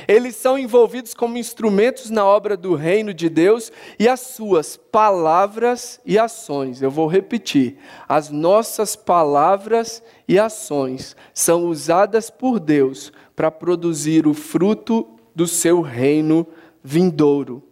Eles 0.07 0.37
são 0.37 0.59
envolvidos 0.59 1.15
como 1.15 1.39
instrumentos 1.39 2.11
na 2.11 2.25
obra 2.25 2.57
do 2.57 2.75
reino 2.75 3.15
de 3.15 3.29
Deus 3.29 3.73
e 3.99 4.07
as 4.07 4.21
suas 4.21 4.77
palavras 4.77 6.01
e 6.05 6.19
ações. 6.19 6.83
Eu 6.83 6.91
vou 6.91 7.07
repetir: 7.07 7.79
as 8.09 8.31
nossas 8.31 8.95
palavras 8.95 10.03
e 10.29 10.39
ações 10.39 11.17
são 11.33 11.67
usadas 11.67 12.31
por 12.31 12.61
Deus 12.61 13.13
para 13.35 13.51
produzir 13.51 14.27
o 14.27 14.35
fruto 14.35 15.09
do 15.35 15.47
seu 15.47 15.81
reino 15.81 16.47
vindouro. 16.83 17.63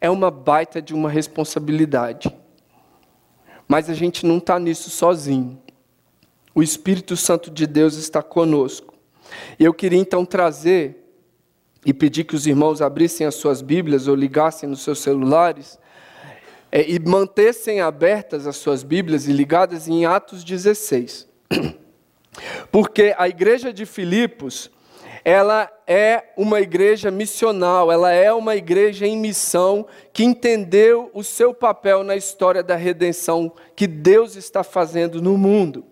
É 0.00 0.10
uma 0.10 0.30
baita 0.30 0.80
de 0.82 0.94
uma 0.94 1.08
responsabilidade. 1.08 2.34
Mas 3.66 3.88
a 3.88 3.94
gente 3.94 4.26
não 4.26 4.38
está 4.38 4.58
nisso 4.58 4.90
sozinho. 4.90 5.60
O 6.54 6.62
Espírito 6.62 7.16
Santo 7.16 7.50
de 7.50 7.66
Deus 7.66 7.96
está 7.96 8.22
conosco. 8.22 8.94
Eu 9.58 9.72
queria 9.74 9.98
então 9.98 10.24
trazer 10.24 11.04
e 11.84 11.92
pedir 11.92 12.24
que 12.24 12.34
os 12.34 12.46
irmãos 12.46 12.80
abrissem 12.80 13.26
as 13.26 13.34
suas 13.34 13.60
Bíblias 13.60 14.06
ou 14.06 14.14
ligassem 14.14 14.68
nos 14.68 14.82
seus 14.82 15.00
celulares 15.00 15.78
é, 16.70 16.88
e 16.90 16.98
mantessem 16.98 17.80
abertas 17.80 18.46
as 18.46 18.56
suas 18.56 18.82
Bíblias 18.82 19.26
e 19.28 19.32
ligadas 19.32 19.86
em 19.88 20.06
Atos 20.06 20.42
16. 20.44 21.28
Porque 22.72 23.14
a 23.16 23.28
igreja 23.28 23.72
de 23.72 23.86
Filipos, 23.86 24.70
ela 25.24 25.72
é 25.86 26.32
uma 26.36 26.60
igreja 26.60 27.10
missional, 27.10 27.90
ela 27.90 28.12
é 28.12 28.30
uma 28.30 28.54
igreja 28.56 29.06
em 29.06 29.16
missão 29.16 29.86
que 30.12 30.22
entendeu 30.22 31.10
o 31.14 31.24
seu 31.24 31.54
papel 31.54 32.04
na 32.04 32.14
história 32.14 32.62
da 32.62 32.76
redenção 32.76 33.50
que 33.74 33.86
Deus 33.86 34.36
está 34.36 34.62
fazendo 34.62 35.22
no 35.22 35.38
mundo. 35.38 35.86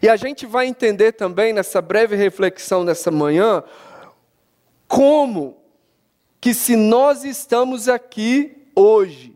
E 0.00 0.08
a 0.08 0.14
gente 0.14 0.46
vai 0.46 0.66
entender 0.66 1.12
também 1.12 1.52
nessa 1.52 1.82
breve 1.82 2.14
reflexão 2.14 2.84
nessa 2.84 3.10
manhã 3.10 3.64
como 4.86 5.58
que 6.40 6.54
se 6.54 6.76
nós 6.76 7.24
estamos 7.24 7.88
aqui 7.88 8.70
hoje, 8.76 9.34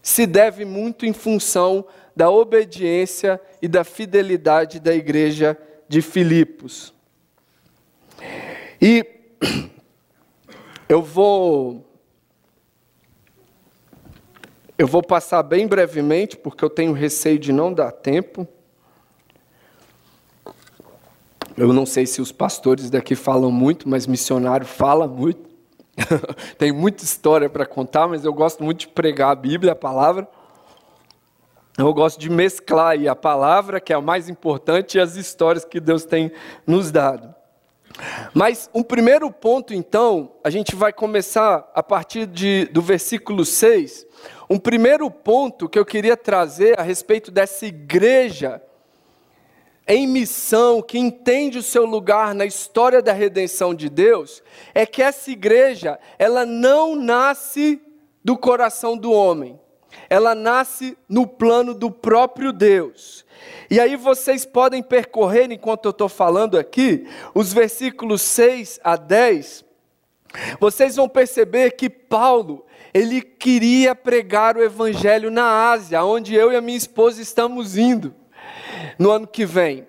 se 0.00 0.24
deve 0.24 0.64
muito 0.64 1.04
em 1.04 1.12
função 1.12 1.84
da 2.14 2.30
obediência 2.30 3.40
e 3.60 3.66
da 3.66 3.82
fidelidade 3.82 4.78
da 4.78 4.94
igreja 4.94 5.58
de 5.88 6.00
Filipos. 6.00 6.94
E 8.80 9.06
eu 10.88 11.02
vou 11.02 11.84
eu 14.76 14.88
vou 14.88 15.02
passar 15.02 15.42
bem 15.44 15.68
brevemente, 15.68 16.36
porque 16.36 16.64
eu 16.64 16.70
tenho 16.70 16.92
receio 16.92 17.38
de 17.38 17.52
não 17.52 17.72
dar 17.72 17.92
tempo. 17.92 18.46
Eu 21.56 21.72
não 21.72 21.86
sei 21.86 22.06
se 22.06 22.20
os 22.20 22.32
pastores 22.32 22.90
daqui 22.90 23.14
falam 23.14 23.52
muito, 23.52 23.88
mas 23.88 24.06
missionário 24.06 24.66
fala 24.66 25.06
muito. 25.06 25.48
Tem 26.58 26.72
muita 26.72 27.04
história 27.04 27.48
para 27.48 27.64
contar, 27.64 28.08
mas 28.08 28.24
eu 28.24 28.32
gosto 28.32 28.64
muito 28.64 28.80
de 28.80 28.88
pregar 28.88 29.30
a 29.30 29.34
Bíblia, 29.36 29.72
a 29.72 29.76
palavra. 29.76 30.28
Eu 31.78 31.92
gosto 31.94 32.18
de 32.18 32.28
mesclar 32.28 32.96
a 33.08 33.16
palavra, 33.16 33.80
que 33.80 33.92
é 33.92 33.96
a 33.96 34.00
mais 34.00 34.28
importante, 34.28 34.96
e 34.96 35.00
as 35.00 35.16
histórias 35.16 35.64
que 35.64 35.80
Deus 35.80 36.04
tem 36.04 36.32
nos 36.66 36.90
dado. 36.90 37.33
Mas 38.32 38.68
um 38.74 38.82
primeiro 38.82 39.30
ponto, 39.30 39.72
então, 39.72 40.32
a 40.42 40.50
gente 40.50 40.74
vai 40.74 40.92
começar 40.92 41.70
a 41.74 41.82
partir 41.82 42.26
de, 42.26 42.66
do 42.66 42.82
versículo 42.82 43.44
6. 43.44 44.06
Um 44.50 44.58
primeiro 44.58 45.10
ponto 45.10 45.68
que 45.68 45.78
eu 45.78 45.84
queria 45.84 46.16
trazer 46.16 46.78
a 46.78 46.82
respeito 46.82 47.30
dessa 47.30 47.66
igreja 47.66 48.60
em 49.86 50.06
missão, 50.06 50.80
que 50.80 50.98
entende 50.98 51.58
o 51.58 51.62
seu 51.62 51.84
lugar 51.84 52.34
na 52.34 52.46
história 52.46 53.02
da 53.02 53.12
redenção 53.12 53.74
de 53.74 53.90
Deus, 53.90 54.42
é 54.74 54.86
que 54.86 55.02
essa 55.02 55.30
igreja, 55.30 55.98
ela 56.18 56.46
não 56.46 56.96
nasce 56.96 57.80
do 58.24 58.36
coração 58.36 58.96
do 58.96 59.12
homem. 59.12 59.60
Ela 60.08 60.34
nasce 60.34 60.96
no 61.08 61.26
plano 61.26 61.74
do 61.74 61.90
próprio 61.90 62.52
Deus. 62.52 63.24
E 63.70 63.80
aí 63.80 63.96
vocês 63.96 64.44
podem 64.44 64.82
percorrer, 64.82 65.50
enquanto 65.50 65.86
eu 65.86 65.90
estou 65.90 66.08
falando 66.08 66.58
aqui, 66.58 67.06
os 67.34 67.52
versículos 67.52 68.22
6 68.22 68.80
a 68.84 68.96
10. 68.96 69.64
Vocês 70.60 70.96
vão 70.96 71.08
perceber 71.08 71.72
que 71.72 71.88
Paulo, 71.88 72.64
ele 72.92 73.20
queria 73.20 73.94
pregar 73.94 74.56
o 74.56 74.62
evangelho 74.62 75.30
na 75.30 75.70
Ásia, 75.70 76.04
onde 76.04 76.34
eu 76.34 76.52
e 76.52 76.56
a 76.56 76.60
minha 76.60 76.78
esposa 76.78 77.22
estamos 77.22 77.76
indo 77.76 78.14
no 78.98 79.10
ano 79.10 79.26
que 79.26 79.46
vem. 79.46 79.86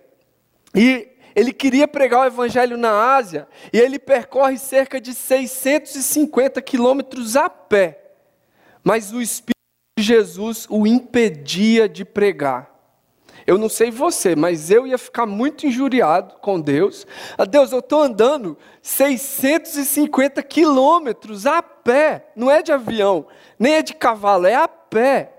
E 0.73 1.07
ele 1.35 1.51
queria 1.51 1.87
pregar 1.87 2.21
o 2.21 2.25
evangelho 2.25 2.77
na 2.77 3.15
Ásia, 3.15 3.47
e 3.73 3.79
ele 3.79 3.99
percorre 3.99 4.57
cerca 4.57 5.01
de 5.01 5.13
650 5.13 6.61
quilômetros 6.61 7.35
a 7.35 7.49
pé. 7.49 7.99
Mas 8.83 9.11
o 9.11 9.21
Espírito 9.21 9.54
Jesus 9.97 10.67
o 10.69 10.85
impedia 10.85 11.87
de 11.87 12.03
pregar. 12.03 12.69
Eu 13.47 13.57
não 13.57 13.69
sei 13.69 13.91
você, 13.91 14.35
mas 14.35 14.69
eu 14.69 14.85
ia 14.85 14.97
ficar 14.97 15.25
muito 15.25 15.65
injuriado 15.65 16.35
com 16.41 16.59
Deus. 16.59 17.07
Ah, 17.37 17.45
Deus, 17.45 17.71
eu 17.71 17.79
estou 17.79 18.01
andando 18.01 18.57
650 18.81 20.43
quilômetros 20.43 21.45
a 21.45 21.61
pé, 21.61 22.31
não 22.35 22.51
é 22.51 22.61
de 22.61 22.73
avião, 22.73 23.27
nem 23.57 23.75
é 23.75 23.81
de 23.81 23.93
cavalo, 23.93 24.47
é 24.47 24.55
a 24.55 24.67
pé 24.67 25.31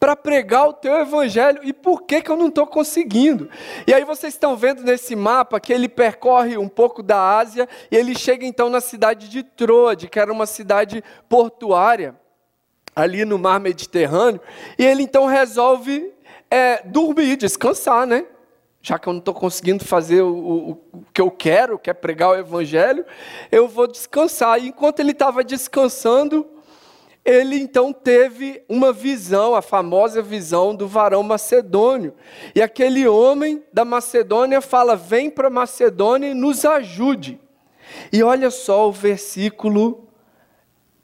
para 0.00 0.16
pregar 0.16 0.66
o 0.66 0.72
teu 0.72 0.98
evangelho 0.98 1.60
e 1.62 1.74
por 1.74 2.02
que, 2.04 2.22
que 2.22 2.30
eu 2.30 2.36
não 2.36 2.48
estou 2.48 2.66
conseguindo? 2.66 3.50
E 3.86 3.92
aí 3.92 4.02
vocês 4.02 4.32
estão 4.32 4.56
vendo 4.56 4.82
nesse 4.82 5.14
mapa 5.14 5.60
que 5.60 5.72
ele 5.72 5.90
percorre 5.90 6.56
um 6.56 6.68
pouco 6.68 7.02
da 7.02 7.36
Ásia 7.36 7.68
e 7.90 7.96
ele 7.96 8.18
chega 8.18 8.46
então 8.46 8.70
na 8.70 8.80
cidade 8.80 9.28
de 9.28 9.42
Troade, 9.42 10.08
que 10.08 10.18
era 10.18 10.32
uma 10.32 10.46
cidade 10.46 11.04
portuária, 11.28 12.18
ali 12.94 13.24
no 13.24 13.38
mar 13.38 13.60
Mediterrâneo, 13.60 14.40
e 14.78 14.84
ele 14.84 15.02
então 15.02 15.26
resolve 15.26 16.12
é, 16.50 16.82
dormir, 16.84 17.36
descansar, 17.36 18.06
né? 18.06 18.26
Já 18.82 18.98
que 18.98 19.08
eu 19.08 19.12
não 19.12 19.20
estou 19.20 19.34
conseguindo 19.34 19.84
fazer 19.84 20.22
o, 20.22 20.80
o, 20.92 21.04
que 21.12 21.20
eu 21.20 21.30
quero, 21.30 21.78
que 21.78 21.90
é 21.90 21.94
pregar 21.94 22.30
o 22.30 22.34
evangelho, 22.34 23.04
eu 23.52 23.68
vou 23.68 23.86
descansar. 23.86 24.58
E 24.58 24.68
enquanto 24.68 25.00
ele 25.00 25.12
estava 25.12 25.44
descansando, 25.44 26.46
ele 27.24 27.56
então 27.56 27.92
teve 27.92 28.62
uma 28.68 28.92
visão, 28.92 29.54
a 29.54 29.60
famosa 29.60 30.22
visão 30.22 30.74
do 30.74 30.88
varão 30.88 31.22
macedônio. 31.22 32.14
E 32.54 32.62
aquele 32.62 33.06
homem 33.06 33.62
da 33.72 33.84
Macedônia 33.84 34.60
fala: 34.62 34.96
Vem 34.96 35.28
para 35.28 35.50
Macedônia 35.50 36.30
e 36.30 36.34
nos 36.34 36.64
ajude. 36.64 37.38
E 38.12 38.22
olha 38.22 38.50
só 38.50 38.88
o 38.88 38.92
versículo 38.92 40.08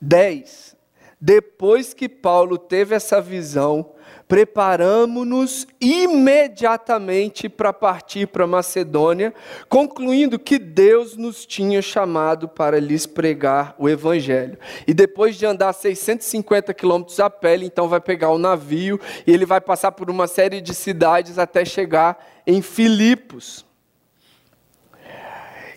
10. 0.01 0.76
Depois 1.21 1.95
que 1.95 2.09
Paulo 2.09 2.59
teve 2.59 2.95
essa 2.95 3.23
visão, 3.23 3.93
preparamos-nos 4.29 5.67
imediatamente 5.81 7.49
para 7.49 7.73
partir 7.73 8.27
para 8.27 8.47
Macedônia, 8.47 9.33
concluindo 9.69 10.39
que 10.39 10.59
Deus 10.59 11.17
nos 11.17 11.47
tinha 11.47 11.81
chamado 11.81 12.49
para 12.49 12.79
lhes 12.79 13.07
pregar 13.07 13.75
o 13.79 13.89
Evangelho. 13.89 14.59
E 14.87 14.93
depois 14.93 15.37
de 15.37 15.47
andar 15.47 15.73
650 15.73 16.75
quilômetros 16.75 17.19
a 17.19 17.31
pé, 17.31 17.55
ele 17.55 17.67
então 17.67 17.89
vai 17.89 18.01
pegar 18.01 18.31
o 18.31 18.39
navio 18.39 19.01
e 19.27 19.33
ele 19.33 19.47
vai 19.47 19.61
passar 19.61 19.93
por 19.93 20.11
uma 20.11 20.27
série 20.27 20.61
de 20.61 20.75
cidades 20.75 21.39
até 21.39 21.65
chegar 21.65 22.43
em 22.47 22.61
Filipos. 22.61 23.65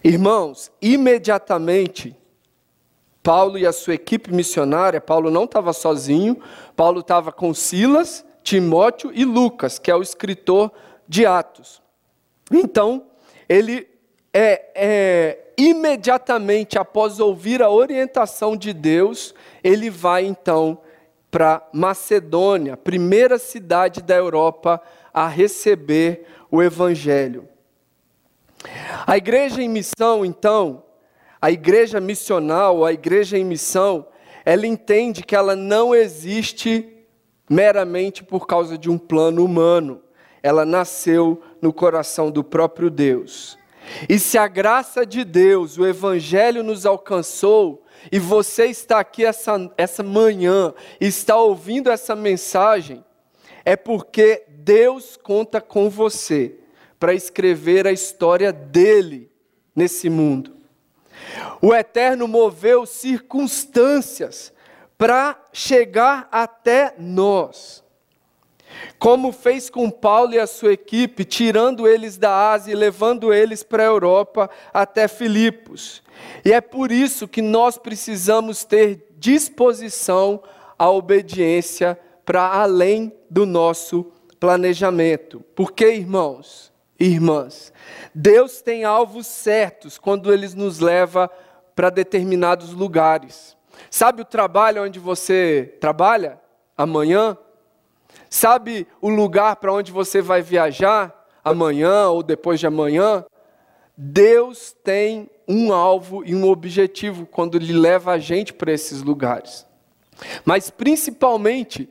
Irmãos, 0.03 0.71
imediatamente 0.81 2.18
Paulo 3.29 3.59
e 3.59 3.65
a 3.67 3.71
sua 3.71 3.93
equipe 3.93 4.33
missionária, 4.33 4.99
Paulo 4.99 5.29
não 5.29 5.43
estava 5.43 5.71
sozinho, 5.71 6.41
Paulo 6.75 7.01
estava 7.01 7.31
com 7.31 7.53
Silas, 7.53 8.25
Timóteo 8.41 9.11
e 9.13 9.23
Lucas, 9.23 9.77
que 9.77 9.91
é 9.91 9.95
o 9.95 10.01
escritor 10.01 10.71
de 11.07 11.27
Atos. 11.27 11.79
Então, 12.51 13.05
ele 13.47 13.87
é, 14.33 14.71
é, 14.73 15.53
imediatamente 15.55 16.79
após 16.79 17.19
ouvir 17.19 17.61
a 17.61 17.69
orientação 17.69 18.57
de 18.57 18.73
Deus, 18.73 19.35
ele 19.63 19.91
vai 19.91 20.25
então 20.25 20.79
para 21.29 21.61
Macedônia, 21.71 22.75
primeira 22.75 23.37
cidade 23.37 24.01
da 24.01 24.15
Europa 24.15 24.81
a 25.13 25.27
receber 25.27 26.25
o 26.49 26.63
Evangelho. 26.63 27.47
A 29.05 29.17
igreja 29.17 29.61
em 29.61 29.69
missão, 29.69 30.25
então, 30.25 30.88
a 31.41 31.51
igreja 31.51 31.99
missional, 31.99 32.83
a 32.83 32.91
igreja 32.91 33.37
em 33.37 33.45
missão, 33.45 34.05
ela 34.45 34.67
entende 34.67 35.23
que 35.23 35.35
ela 35.35 35.55
não 35.55 35.95
existe 35.95 37.05
meramente 37.49 38.23
por 38.23 38.45
causa 38.45 38.77
de 38.77 38.89
um 38.89 38.97
plano 38.97 39.43
humano. 39.43 40.01
Ela 40.43 40.65
nasceu 40.65 41.41
no 41.61 41.73
coração 41.73 42.29
do 42.31 42.43
próprio 42.43 42.89
Deus. 42.89 43.57
E 44.07 44.19
se 44.19 44.37
a 44.37 44.47
graça 44.47 45.05
de 45.05 45.23
Deus, 45.23 45.77
o 45.77 45.85
Evangelho 45.85 46.63
nos 46.63 46.85
alcançou, 46.85 47.83
e 48.11 48.19
você 48.19 48.65
está 48.65 48.99
aqui 48.99 49.25
essa, 49.25 49.71
essa 49.77 50.03
manhã, 50.03 50.73
está 51.01 51.35
ouvindo 51.37 51.89
essa 51.89 52.15
mensagem, 52.15 53.03
é 53.65 53.75
porque 53.75 54.43
Deus 54.47 55.17
conta 55.17 55.59
com 55.59 55.89
você 55.89 56.55
para 56.99 57.13
escrever 57.13 57.87
a 57.87 57.91
história 57.91 58.51
dele 58.53 59.31
nesse 59.75 60.09
mundo. 60.09 60.58
O 61.61 61.73
Eterno 61.73 62.27
moveu 62.27 62.85
circunstâncias 62.85 64.53
para 64.97 65.39
chegar 65.53 66.27
até 66.31 66.93
nós. 66.97 67.83
Como 68.97 69.31
fez 69.31 69.69
com 69.69 69.89
Paulo 69.89 70.33
e 70.33 70.39
a 70.39 70.45
sua 70.45 70.73
equipe, 70.73 71.25
tirando 71.25 71.87
eles 71.87 72.17
da 72.17 72.51
Ásia 72.51 72.71
e 72.71 72.75
levando 72.75 73.33
eles 73.33 73.63
para 73.63 73.83
a 73.83 73.87
Europa 73.87 74.49
até 74.73 75.07
Filipos. 75.07 76.03
E 76.45 76.53
é 76.53 76.61
por 76.61 76.91
isso 76.91 77.27
que 77.27 77.41
nós 77.41 77.77
precisamos 77.77 78.63
ter 78.63 79.07
disposição 79.17 80.43
à 80.77 80.89
obediência 80.89 81.99
para 82.23 82.45
além 82.61 83.11
do 83.29 83.45
nosso 83.45 84.11
planejamento. 84.39 85.43
Porque, 85.55 85.85
irmãos 85.87 86.68
irmãs, 86.99 87.71
Deus 88.13 88.61
tem 88.61 88.83
alvos 88.83 89.25
certos 89.27 89.97
quando 89.97 90.33
Ele 90.33 90.47
nos 90.55 90.79
leva 90.79 91.29
para 91.75 91.89
determinados 91.89 92.73
lugares. 92.73 93.57
Sabe 93.89 94.21
o 94.21 94.25
trabalho 94.25 94.83
onde 94.83 94.99
você 94.99 95.77
trabalha 95.79 96.39
amanhã? 96.77 97.37
Sabe 98.29 98.85
o 99.01 99.09
lugar 99.09 99.55
para 99.55 99.73
onde 99.73 99.91
você 99.91 100.21
vai 100.21 100.41
viajar 100.41 101.27
amanhã 101.43 102.09
ou 102.09 102.21
depois 102.21 102.59
de 102.59 102.67
amanhã? 102.67 103.25
Deus 103.95 104.75
tem 104.83 105.29
um 105.47 105.73
alvo 105.73 106.23
e 106.25 106.35
um 106.35 106.47
objetivo 106.47 107.25
quando 107.25 107.55
Ele 107.55 107.73
leva 107.73 108.11
a 108.11 108.17
gente 108.17 108.53
para 108.53 108.71
esses 108.71 109.01
lugares. 109.01 109.65
Mas 110.45 110.69
principalmente 110.69 111.89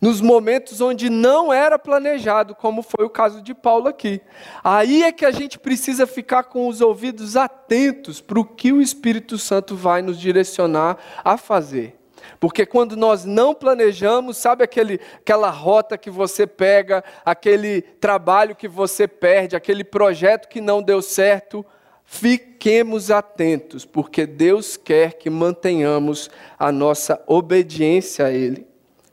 nos 0.00 0.20
momentos 0.20 0.80
onde 0.80 1.10
não 1.10 1.52
era 1.52 1.78
planejado, 1.78 2.54
como 2.54 2.82
foi 2.82 3.04
o 3.04 3.10
caso 3.10 3.42
de 3.42 3.52
Paulo 3.52 3.88
aqui. 3.88 4.20
Aí 4.64 5.02
é 5.02 5.12
que 5.12 5.26
a 5.26 5.30
gente 5.30 5.58
precisa 5.58 6.06
ficar 6.06 6.44
com 6.44 6.66
os 6.66 6.80
ouvidos 6.80 7.36
atentos 7.36 8.20
para 8.20 8.40
o 8.40 8.44
que 8.44 8.72
o 8.72 8.80
Espírito 8.80 9.36
Santo 9.36 9.76
vai 9.76 10.00
nos 10.00 10.18
direcionar 10.18 10.96
a 11.22 11.36
fazer. 11.36 11.96
Porque 12.38 12.64
quando 12.64 12.96
nós 12.96 13.24
não 13.24 13.54
planejamos, 13.54 14.36
sabe 14.36 14.64
aquele, 14.64 15.00
aquela 15.18 15.50
rota 15.50 15.98
que 15.98 16.10
você 16.10 16.46
pega, 16.46 17.04
aquele 17.24 17.82
trabalho 17.82 18.56
que 18.56 18.68
você 18.68 19.06
perde, 19.06 19.56
aquele 19.56 19.84
projeto 19.84 20.48
que 20.48 20.60
não 20.60 20.82
deu 20.82 21.02
certo, 21.02 21.64
fiquemos 22.04 23.10
atentos, 23.10 23.84
porque 23.84 24.26
Deus 24.26 24.76
quer 24.76 25.14
que 25.14 25.30
mantenhamos 25.30 26.30
a 26.58 26.72
nossa 26.72 27.22
obediência 27.26 28.26
a 28.26 28.30
Ele 28.30 28.69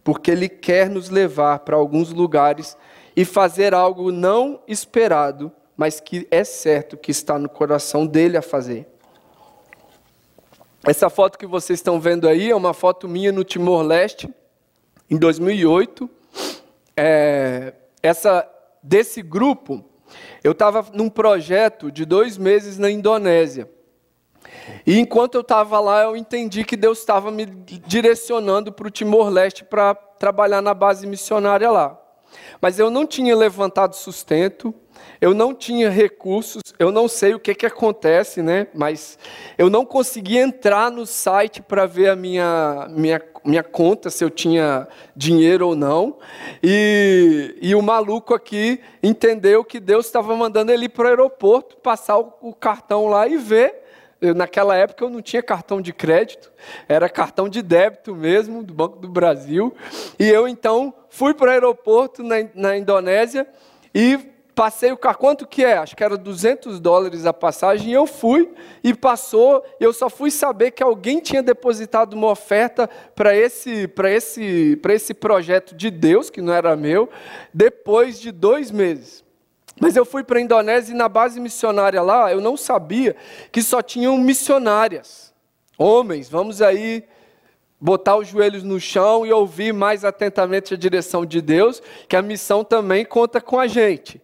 porque 0.08 0.32
Ele 0.32 0.48
quer 0.48 0.89
nos 0.89 1.10
levar 1.10 1.60
para 1.60 1.76
alguns 1.76 2.13
lugares 2.13 2.78
e 3.13 3.26
fazer 3.26 3.74
algo 3.74 4.10
não 4.10 4.62
esperado, 4.65 5.52
mas 5.76 6.00
que 6.00 6.26
é 6.32 6.46
certo 6.46 6.96
que 6.96 7.12
está 7.12 7.38
no 7.38 7.50
coração 7.50 8.08
dele 8.08 8.38
a 8.38 8.41
fazer. 8.41 8.88
Essa 10.86 11.10
foto 11.10 11.38
que 11.38 11.46
vocês 11.46 11.80
estão 11.80 12.00
vendo 12.00 12.26
aí 12.26 12.50
é 12.50 12.56
uma 12.56 12.74
foto 12.74 13.06
minha 13.06 13.34
no 13.34 13.43
Timor-Leste, 13.43 14.34
em 15.12 15.17
2008. 15.17 16.10
É, 16.96 17.74
essa, 18.02 18.50
desse 18.82 19.22
grupo, 19.22 19.84
eu 20.41 20.54
estava 20.54 20.86
num 20.93 21.10
projeto 21.10 21.91
de 21.91 22.06
dois 22.06 22.38
meses 22.38 22.78
na 22.78 22.89
Indonésia. 22.89 23.70
E 24.86 24.99
enquanto 24.99 25.36
eu 25.36 25.41
estava 25.41 25.80
lá, 25.80 26.03
eu 26.03 26.15
entendi 26.15 26.63
que 26.63 26.75
Deus 26.75 26.99
estava 26.99 27.32
me 27.32 27.45
direcionando 27.45 28.71
para 28.71 28.88
o 28.88 28.91
Timor-Leste 28.91 29.63
para 29.63 29.93
trabalhar 29.93 30.62
na 30.62 30.73
base 30.73 31.06
missionária 31.06 31.69
lá. 31.69 31.99
Mas 32.62 32.80
eu 32.80 32.89
não 32.89 33.06
tinha 33.06 33.36
levantado 33.36 33.95
sustento, 33.95 34.73
eu 35.19 35.34
não 35.34 35.53
tinha 35.53 35.89
recursos, 35.89 36.62
eu 36.77 36.91
não 36.91 37.08
sei 37.08 37.34
o 37.34 37.39
que, 37.39 37.53
que 37.56 37.65
acontece, 37.65 38.41
né? 38.41 38.67
Mas 38.73 39.17
eu 39.58 39.69
não 39.69 39.86
conseguia 39.86 40.41
entrar 40.41 40.91
no 40.91 41.06
site 41.06 41.62
para 41.62 41.86
ver 41.86 42.10
a 42.10 42.15
minha, 42.15 42.88
minha, 42.89 43.21
minha 43.43 43.63
conta, 43.63 44.10
se 44.10 44.23
eu 44.23 44.30
tinha 44.30 44.88
dinheiro 45.15 45.67
ou 45.67 45.75
não. 45.75 46.17
E, 46.62 47.56
e 47.62 47.75
o 47.75 47.82
maluco 47.82 48.34
aqui 48.34 48.80
entendeu 49.01 49.63
que 49.63 49.80
Deus 49.80 50.06
estava 50.06 50.36
mandando 50.36 50.71
ele 50.71 50.89
para 50.89 51.06
o 51.06 51.10
aeroporto, 51.10 51.77
passar 51.77 52.17
o, 52.17 52.34
o 52.41 52.53
cartão 52.53 53.08
lá 53.08 53.27
e 53.27 53.38
ver 53.38 53.87
eu, 54.21 54.34
naquela 54.34 54.75
época 54.75 55.03
eu 55.03 55.10
não 55.10 55.21
tinha 55.21 55.43
cartão 55.43 55.82
de 55.82 55.93
crédito, 55.93 56.51
era 56.88 57.08
cartão 57.08 57.47
de 57.47 57.62
débito 57.62 58.15
mesmo, 58.15 58.63
do 58.63 58.73
Banco 58.73 58.99
do 58.99 59.08
Brasil. 59.08 59.75
E 60.17 60.27
eu 60.27 60.47
então 60.47 60.93
fui 61.10 61.34
para 61.34 61.47
o 61.47 61.51
aeroporto 61.51 62.23
na, 62.23 62.36
na 62.56 62.77
Indonésia 62.77 63.47
e 63.93 64.19
passei 64.58 64.91
o 64.91 64.97
carro. 64.97 65.19
Quanto 65.19 65.45
que 65.45 65.63
é? 65.63 65.77
Acho 65.77 65.95
que 65.95 66.03
era 66.03 66.17
200 66.17 66.80
dólares 66.80 67.27
a 67.27 67.32
passagem. 67.32 67.93
Eu 67.93 68.08
fui 68.08 68.51
e 68.84 68.91
passou. 68.91 69.63
Eu 69.80 69.93
só 69.93 70.10
fui 70.10 70.32
saber 70.32 70.71
que 70.71 70.82
alguém 70.82 71.19
tinha 71.19 71.43
depositado 71.43 72.13
uma 72.13 72.32
oferta 72.32 72.89
para 73.15 73.36
esse, 73.36 73.88
esse, 74.10 74.82
esse 74.89 75.13
projeto 75.13 75.75
de 75.75 75.91
Deus, 75.91 76.32
que 76.32 76.41
não 76.41 76.51
era 76.51 76.75
meu, 76.75 77.08
depois 77.53 78.19
de 78.19 78.32
dois 78.32 78.71
meses. 78.71 79.26
Mas 79.79 79.95
eu 79.95 80.05
fui 80.05 80.23
para 80.23 80.39
a 80.39 80.41
Indonésia 80.41 80.93
e 80.93 80.97
na 80.97 81.07
base 81.07 81.39
missionária 81.39 82.01
lá, 82.01 82.31
eu 82.31 82.41
não 82.41 82.57
sabia 82.57 83.15
que 83.51 83.61
só 83.61 83.81
tinham 83.81 84.17
missionárias. 84.17 85.33
Homens, 85.77 86.29
vamos 86.29 86.61
aí 86.61 87.03
botar 87.79 88.17
os 88.17 88.27
joelhos 88.27 88.63
no 88.63 88.79
chão 88.79 89.25
e 89.25 89.31
ouvir 89.31 89.71
mais 89.71 90.03
atentamente 90.03 90.73
a 90.73 90.77
direção 90.77 91.25
de 91.25 91.41
Deus, 91.41 91.81
que 92.09 92.15
a 92.15 92.21
missão 92.21 92.63
também 92.63 93.05
conta 93.05 93.39
com 93.39 93.59
a 93.59 93.67
gente. 93.67 94.19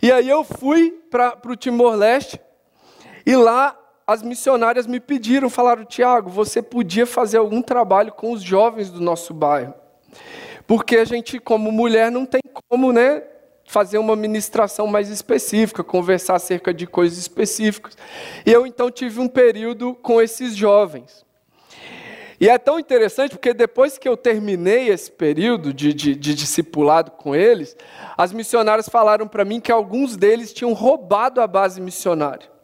E 0.00 0.10
aí 0.10 0.28
eu 0.28 0.42
fui 0.42 0.92
para 1.10 1.38
o 1.46 1.56
Timor-Leste 1.56 2.40
e 3.26 3.36
lá 3.36 3.78
as 4.06 4.22
missionárias 4.22 4.86
me 4.86 5.00
pediram, 5.00 5.50
falaram, 5.50 5.84
Tiago, 5.84 6.30
você 6.30 6.62
podia 6.62 7.04
fazer 7.04 7.36
algum 7.36 7.60
trabalho 7.60 8.10
com 8.12 8.32
os 8.32 8.42
jovens 8.42 8.88
do 8.88 9.00
nosso 9.02 9.34
bairro. 9.34 9.74
Porque 10.66 10.96
a 10.96 11.04
gente, 11.04 11.38
como 11.38 11.70
mulher, 11.70 12.10
não 12.10 12.24
tem 12.24 12.40
como, 12.70 12.90
né? 12.90 13.22
Fazer 13.68 13.98
uma 13.98 14.16
ministração 14.16 14.86
mais 14.86 15.10
específica, 15.10 15.84
conversar 15.84 16.36
acerca 16.36 16.72
de 16.72 16.86
coisas 16.86 17.18
específicas. 17.18 17.96
E 18.44 18.50
eu 18.50 18.66
então 18.66 18.90
tive 18.90 19.20
um 19.20 19.28
período 19.28 19.94
com 19.94 20.20
esses 20.20 20.56
jovens. 20.56 21.24
E 22.40 22.48
é 22.48 22.56
tão 22.56 22.78
interessante 22.78 23.32
porque 23.32 23.52
depois 23.52 23.98
que 23.98 24.08
eu 24.08 24.16
terminei 24.16 24.88
esse 24.88 25.10
período 25.10 25.74
de, 25.74 25.92
de, 25.92 26.14
de 26.14 26.34
discipulado 26.34 27.10
com 27.10 27.34
eles, 27.34 27.76
as 28.16 28.32
missionárias 28.32 28.88
falaram 28.88 29.28
para 29.28 29.44
mim 29.44 29.60
que 29.60 29.70
alguns 29.70 30.16
deles 30.16 30.52
tinham 30.52 30.72
roubado 30.72 31.40
a 31.40 31.46
base 31.46 31.80
missionária. 31.80 32.57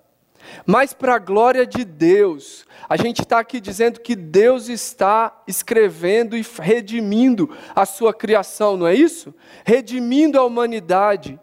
Mas, 0.66 0.92
para 0.92 1.14
a 1.14 1.18
glória 1.18 1.66
de 1.66 1.84
Deus, 1.84 2.64
a 2.88 2.96
gente 2.96 3.22
está 3.22 3.38
aqui 3.38 3.60
dizendo 3.60 4.00
que 4.00 4.14
Deus 4.16 4.68
está 4.68 5.42
escrevendo 5.46 6.36
e 6.36 6.44
redimindo 6.60 7.50
a 7.74 7.84
sua 7.86 8.12
criação, 8.12 8.76
não 8.76 8.86
é 8.86 8.94
isso? 8.94 9.34
Redimindo 9.64 10.38
a 10.38 10.44
humanidade. 10.44 11.38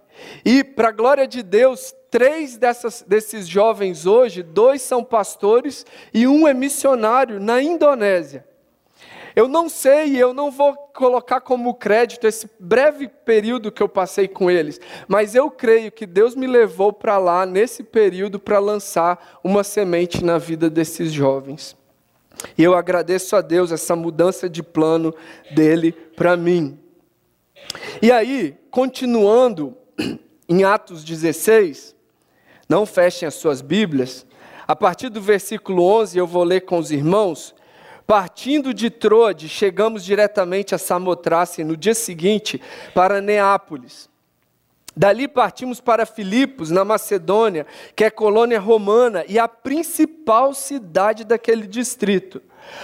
E, 0.45 0.63
para 0.63 0.89
a 0.89 0.91
glória 0.93 1.27
de 1.27 1.41
Deus, 1.41 1.93
três 2.09 2.57
dessas, 2.57 3.03
desses 3.07 3.47
jovens 3.47 4.05
hoje, 4.05 4.43
dois 4.43 4.81
são 4.81 5.03
pastores 5.03 5.85
e 6.13 6.27
um 6.27 6.47
é 6.47 6.53
missionário 6.53 7.39
na 7.39 7.61
Indonésia. 7.61 8.45
Eu 9.35 9.47
não 9.47 9.69
sei, 9.69 10.15
eu 10.17 10.33
não 10.33 10.51
vou 10.51 10.75
colocar 10.93 11.41
como 11.41 11.73
crédito 11.73 12.27
esse 12.27 12.49
breve 12.59 13.07
período 13.07 13.71
que 13.71 13.81
eu 13.81 13.89
passei 13.89 14.27
com 14.27 14.49
eles, 14.51 14.79
mas 15.07 15.35
eu 15.35 15.49
creio 15.49 15.91
que 15.91 16.05
Deus 16.05 16.35
me 16.35 16.47
levou 16.47 16.91
para 16.91 17.17
lá 17.17 17.45
nesse 17.45 17.83
período 17.83 18.39
para 18.39 18.59
lançar 18.59 19.39
uma 19.43 19.63
semente 19.63 20.23
na 20.23 20.37
vida 20.37 20.69
desses 20.69 21.11
jovens. 21.11 21.75
E 22.57 22.63
eu 22.63 22.73
agradeço 22.75 23.35
a 23.35 23.41
Deus 23.41 23.71
essa 23.71 23.95
mudança 23.95 24.49
de 24.49 24.63
plano 24.63 25.13
dele 25.51 25.91
para 25.91 26.35
mim. 26.35 26.79
E 28.01 28.11
aí, 28.11 28.57
continuando 28.69 29.77
em 30.49 30.63
Atos 30.63 31.03
16, 31.03 31.95
não 32.67 32.85
fechem 32.85 33.27
as 33.27 33.35
suas 33.35 33.61
Bíblias, 33.61 34.25
a 34.67 34.75
partir 34.75 35.09
do 35.09 35.21
versículo 35.21 35.83
11 35.83 36.17
eu 36.17 36.25
vou 36.25 36.43
ler 36.43 36.61
com 36.61 36.77
os 36.77 36.91
irmãos. 36.91 37.53
Partindo 38.12 38.74
de 38.74 38.89
Troade, 38.89 39.47
chegamos 39.47 40.04
diretamente 40.04 40.76
a 40.76 40.78
Samotrace 40.78 41.63
no 41.63 41.78
dia 41.78 41.95
seguinte 41.95 42.62
para 42.93 43.21
Neápolis. 43.21 44.10
Dali 44.93 45.30
partimos 45.30 45.80
para 45.80 46.06
Filipos, 46.06 46.69
na 46.69 46.84
Macedônia, 46.84 47.65
que 47.95 48.04
é 48.04 48.10
colônia 48.10 48.60
romana 48.60 49.24
e 49.30 49.39
a 49.39 49.47
principal 49.47 50.54
cidade 50.54 51.24
daquele 51.24 51.65
distrito. 51.65 52.41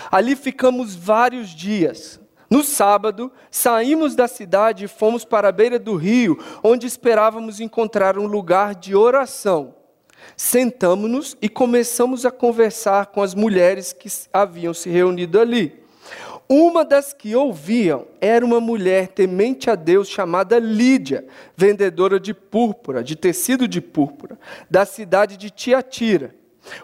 Ali 0.09 0.33
ficamos 0.33 0.95
vários 0.95 1.49
dias. 1.49 2.21
No 2.49 2.63
sábado, 2.63 3.29
saímos 3.51 4.15
da 4.15 4.29
cidade 4.29 4.85
e 4.85 4.87
fomos 4.87 5.25
para 5.25 5.49
a 5.49 5.51
beira 5.51 5.77
do 5.77 5.97
rio, 5.97 6.41
onde 6.63 6.87
esperávamos 6.87 7.59
encontrar 7.59 8.17
um 8.17 8.27
lugar 8.27 8.73
de 8.73 8.95
oração. 8.95 9.75
Sentamos-nos 10.35 11.37
e 11.41 11.49
começamos 11.49 12.25
a 12.25 12.31
conversar 12.31 13.07
com 13.07 13.21
as 13.21 13.33
mulheres 13.33 13.93
que 13.93 14.09
haviam 14.31 14.73
se 14.73 14.89
reunido 14.89 15.39
ali. 15.39 15.87
Uma 16.49 16.85
das 16.85 17.11
que 17.11 17.35
ouviam 17.35 18.07
era 18.21 18.45
uma 18.45 18.61
mulher 18.61 19.09
temente 19.09 19.69
a 19.69 19.75
Deus 19.75 20.07
chamada 20.07 20.57
Lídia, 20.59 21.25
vendedora 21.57 22.19
de 22.19 22.33
púrpura, 22.33 23.03
de 23.03 23.17
tecido 23.17 23.67
de 23.67 23.81
púrpura, 23.81 24.39
da 24.69 24.85
cidade 24.85 25.35
de 25.35 25.49
Tiatira. 25.49 26.33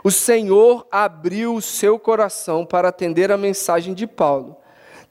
O 0.03 0.11
Senhor 0.11 0.85
abriu 0.91 1.55
o 1.55 1.61
seu 1.61 1.97
coração 1.97 2.65
para 2.65 2.89
atender 2.89 3.31
a 3.31 3.37
mensagem 3.37 3.93
de 3.93 4.05
Paulo. 4.05 4.57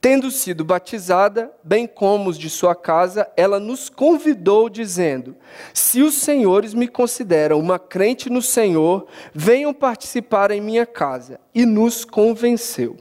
Tendo 0.02 0.30
sido 0.32 0.64
batizada, 0.64 1.52
bem 1.62 1.86
como 1.86 2.28
os 2.28 2.36
de 2.36 2.50
sua 2.50 2.74
casa, 2.74 3.30
ela 3.36 3.60
nos 3.60 3.88
convidou, 3.88 4.68
dizendo: 4.68 5.36
Se 5.72 6.02
os 6.02 6.14
senhores 6.14 6.74
me 6.74 6.88
consideram 6.88 7.60
uma 7.60 7.78
crente 7.78 8.28
no 8.28 8.42
Senhor, 8.42 9.06
venham 9.32 9.72
participar 9.72 10.50
em 10.50 10.60
minha 10.60 10.84
casa. 10.84 11.38
E 11.54 11.64
nos 11.64 12.04
convenceu. 12.04 12.96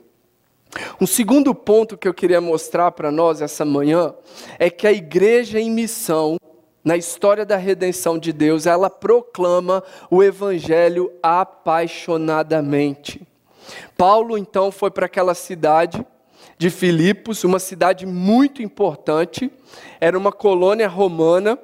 Um 1.01 1.07
segundo 1.07 1.55
ponto 1.55 1.97
que 1.97 2.07
eu 2.07 2.13
queria 2.13 2.39
mostrar 2.39 2.91
para 2.91 3.09
nós 3.09 3.41
essa 3.41 3.65
manhã 3.65 4.13
é 4.59 4.69
que 4.69 4.85
a 4.85 4.91
igreja 4.91 5.59
em 5.59 5.71
missão, 5.71 6.37
na 6.83 6.95
história 6.95 7.43
da 7.43 7.57
redenção 7.57 8.19
de 8.19 8.31
Deus, 8.31 8.67
ela 8.67 8.91
proclama 8.91 9.83
o 10.07 10.21
evangelho 10.21 11.11
apaixonadamente. 11.23 13.27
Paulo 13.97 14.37
então 14.37 14.71
foi 14.71 14.91
para 14.91 15.07
aquela 15.07 15.33
cidade 15.33 16.05
de 16.62 16.69
Filipos, 16.69 17.43
uma 17.43 17.58
cidade 17.58 18.06
muito 18.06 18.62
importante, 18.62 19.52
era 20.00 20.15
uma 20.15 20.32
colônia 20.32 20.88
romana, 20.88 21.58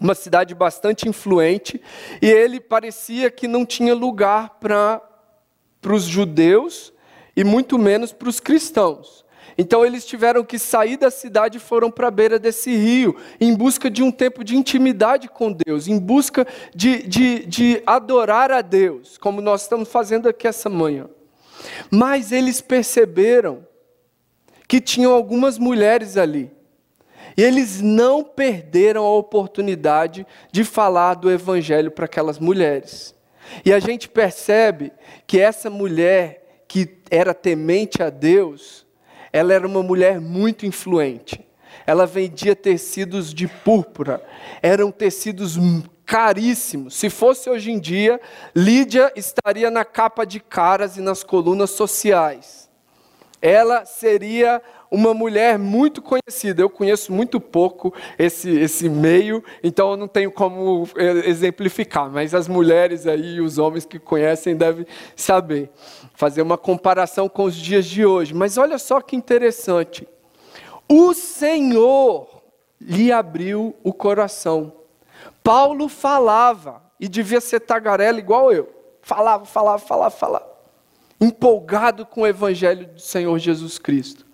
uma 0.00 0.14
cidade 0.14 0.54
bastante 0.54 1.06
influente, 1.06 1.78
e 2.22 2.26
ele 2.26 2.58
parecia 2.58 3.30
que 3.30 3.46
não 3.46 3.66
tinha 3.66 3.94
lugar 3.94 4.58
para 4.58 5.02
os 5.86 6.04
judeus 6.04 6.90
e 7.36 7.44
muito 7.44 7.78
menos 7.78 8.14
para 8.14 8.30
os 8.30 8.40
cristãos. 8.40 9.26
Então 9.58 9.84
eles 9.84 10.06
tiveram 10.06 10.42
que 10.42 10.58
sair 10.58 10.96
da 10.96 11.10
cidade 11.10 11.58
e 11.58 11.60
foram 11.60 11.90
para 11.90 12.08
a 12.08 12.10
beira 12.10 12.38
desse 12.38 12.74
rio, 12.74 13.14
em 13.38 13.54
busca 13.54 13.90
de 13.90 14.02
um 14.02 14.10
tempo 14.10 14.42
de 14.42 14.56
intimidade 14.56 15.28
com 15.28 15.52
Deus, 15.52 15.86
em 15.86 15.98
busca 15.98 16.46
de, 16.74 17.06
de, 17.06 17.44
de 17.44 17.82
adorar 17.84 18.50
a 18.50 18.62
Deus, 18.62 19.18
como 19.18 19.42
nós 19.42 19.64
estamos 19.64 19.90
fazendo 19.90 20.30
aqui 20.30 20.48
essa 20.48 20.70
manhã. 20.70 21.10
Mas 21.90 22.32
eles 22.32 22.62
perceberam 22.62 23.66
que 24.68 24.80
tinham 24.80 25.12
algumas 25.12 25.58
mulheres 25.58 26.16
ali. 26.16 26.50
E 27.36 27.42
eles 27.42 27.80
não 27.80 28.22
perderam 28.22 29.04
a 29.04 29.16
oportunidade 29.16 30.26
de 30.52 30.64
falar 30.64 31.14
do 31.14 31.30
Evangelho 31.30 31.90
para 31.90 32.04
aquelas 32.04 32.38
mulheres. 32.38 33.14
E 33.64 33.72
a 33.72 33.78
gente 33.78 34.08
percebe 34.08 34.92
que 35.26 35.40
essa 35.40 35.68
mulher 35.68 36.64
que 36.66 36.96
era 37.10 37.34
temente 37.34 38.02
a 38.02 38.10
Deus, 38.10 38.86
ela 39.32 39.52
era 39.52 39.66
uma 39.66 39.82
mulher 39.82 40.20
muito 40.20 40.64
influente. 40.66 41.44
Ela 41.86 42.06
vendia 42.06 42.56
tecidos 42.56 43.34
de 43.34 43.46
púrpura, 43.46 44.22
eram 44.62 44.90
tecidos 44.90 45.58
caríssimos. 46.06 46.94
Se 46.94 47.10
fosse 47.10 47.50
hoje 47.50 47.70
em 47.70 47.78
dia, 47.78 48.20
Lídia 48.54 49.12
estaria 49.16 49.70
na 49.70 49.84
capa 49.84 50.24
de 50.24 50.40
caras 50.40 50.96
e 50.96 51.00
nas 51.00 51.22
colunas 51.22 51.70
sociais. 51.70 52.63
Ela 53.46 53.84
seria 53.84 54.62
uma 54.90 55.12
mulher 55.12 55.58
muito 55.58 56.00
conhecida. 56.00 56.62
Eu 56.62 56.70
conheço 56.70 57.12
muito 57.12 57.38
pouco 57.38 57.92
esse, 58.18 58.48
esse 58.48 58.88
meio, 58.88 59.44
então 59.62 59.90
eu 59.90 59.98
não 59.98 60.08
tenho 60.08 60.32
como 60.32 60.88
é, 60.96 61.28
exemplificar, 61.28 62.10
mas 62.10 62.34
as 62.34 62.48
mulheres 62.48 63.06
aí, 63.06 63.42
os 63.42 63.58
homens 63.58 63.84
que 63.84 63.98
conhecem 63.98 64.56
devem 64.56 64.86
saber. 65.14 65.70
Fazer 66.14 66.40
uma 66.40 66.56
comparação 66.56 67.28
com 67.28 67.44
os 67.44 67.54
dias 67.54 67.84
de 67.84 68.06
hoje. 68.06 68.32
Mas 68.32 68.56
olha 68.56 68.78
só 68.78 68.98
que 69.02 69.14
interessante. 69.14 70.08
O 70.88 71.12
Senhor 71.12 72.26
lhe 72.80 73.12
abriu 73.12 73.76
o 73.84 73.92
coração. 73.92 74.72
Paulo 75.42 75.86
falava, 75.86 76.82
e 76.98 77.08
devia 77.08 77.42
ser 77.42 77.60
tagarela 77.60 78.18
igual 78.18 78.50
eu. 78.50 78.72
Falava, 79.02 79.44
falava, 79.44 79.78
falava, 79.80 80.10
falava. 80.10 80.53
Empolgado 81.24 82.04
com 82.04 82.22
o 82.22 82.26
evangelho 82.26 82.86
do 82.88 83.00
Senhor 83.00 83.38
Jesus 83.38 83.78
Cristo. 83.78 84.26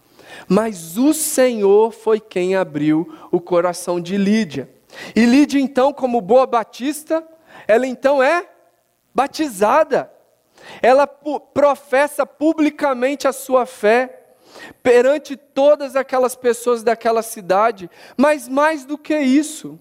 Mas 0.48 0.96
o 0.96 1.12
Senhor 1.12 1.92
foi 1.92 2.20
quem 2.20 2.56
abriu 2.56 3.12
o 3.30 3.40
coração 3.40 4.00
de 4.00 4.16
Lídia. 4.16 4.68
E 5.14 5.24
Lídia, 5.24 5.60
então, 5.60 5.92
como 5.92 6.20
boa 6.20 6.46
batista, 6.46 7.26
ela 7.66 7.86
então 7.86 8.22
é 8.22 8.48
batizada. 9.14 10.10
Ela 10.82 11.06
professa 11.06 12.26
publicamente 12.26 13.26
a 13.26 13.32
sua 13.32 13.66
fé 13.66 14.34
perante 14.82 15.36
todas 15.36 15.96
aquelas 15.96 16.34
pessoas 16.34 16.82
daquela 16.82 17.22
cidade, 17.22 17.88
mas 18.16 18.48
mais 18.48 18.84
do 18.84 18.98
que 18.98 19.16
isso, 19.18 19.78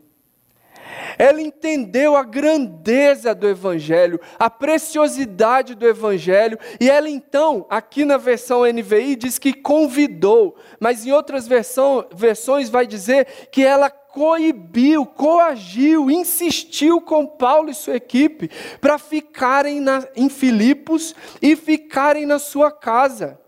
ela 1.18 1.42
entendeu 1.42 2.16
a 2.16 2.24
grandeza 2.24 3.36
do 3.36 3.48
Evangelho, 3.48 4.20
a 4.38 4.50
preciosidade 4.50 5.76
do 5.76 5.88
Evangelho, 5.88 6.58
e 6.80 6.90
ela 6.90 7.10
então, 7.10 7.66
aqui 7.70 8.06
na 8.06 8.18
versão 8.18 8.64
NVI, 8.66 9.16
diz 9.16 9.38
que 9.38 9.54
convidou, 9.54 10.56
mas 10.80 11.06
em 11.06 11.12
outras 11.12 11.48
versão, 11.48 12.08
versões 12.14 12.70
vai 12.70 12.88
dizer 12.88 13.26
que 13.52 13.64
ela 13.64 13.90
coibiu, 13.90 15.06
coagiu, 15.06 16.10
insistiu 16.10 17.00
com 17.00 17.28
Paulo 17.28 17.70
e 17.70 17.76
sua 17.76 17.96
equipe 17.96 18.50
para 18.82 18.98
ficarem 18.98 19.80
na, 19.80 20.08
em 20.16 20.30
Filipos 20.30 21.16
e 21.42 21.56
ficarem 21.56 22.26
na 22.26 22.40
sua 22.40 22.72
casa. 22.72 23.40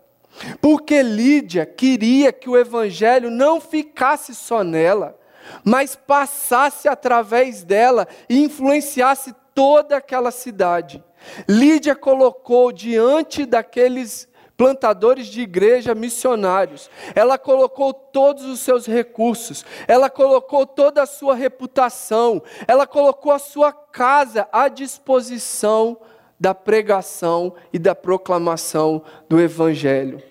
Porque 0.60 1.02
Lídia 1.02 1.66
queria 1.66 2.32
que 2.32 2.48
o 2.48 2.56
evangelho 2.56 3.30
não 3.30 3.60
ficasse 3.60 4.34
só 4.34 4.64
nela, 4.64 5.18
mas 5.64 5.94
passasse 5.96 6.88
através 6.88 7.62
dela 7.62 8.06
e 8.28 8.42
influenciasse 8.42 9.34
toda 9.54 9.96
aquela 9.96 10.30
cidade. 10.30 11.02
Lídia 11.48 11.94
colocou 11.94 12.72
diante 12.72 13.46
daqueles 13.46 14.28
plantadores 14.56 15.26
de 15.26 15.40
igreja 15.40 15.94
missionários. 15.94 16.90
Ela 17.14 17.38
colocou 17.38 17.92
todos 17.92 18.44
os 18.44 18.60
seus 18.60 18.86
recursos, 18.86 19.64
ela 19.88 20.08
colocou 20.08 20.66
toda 20.66 21.02
a 21.02 21.06
sua 21.06 21.34
reputação, 21.34 22.42
ela 22.66 22.86
colocou 22.86 23.32
a 23.32 23.38
sua 23.38 23.72
casa 23.72 24.48
à 24.52 24.68
disposição 24.68 25.96
da 26.38 26.54
pregação 26.54 27.54
e 27.72 27.78
da 27.78 27.94
proclamação 27.94 29.02
do 29.28 29.40
Evangelho. 29.40 30.22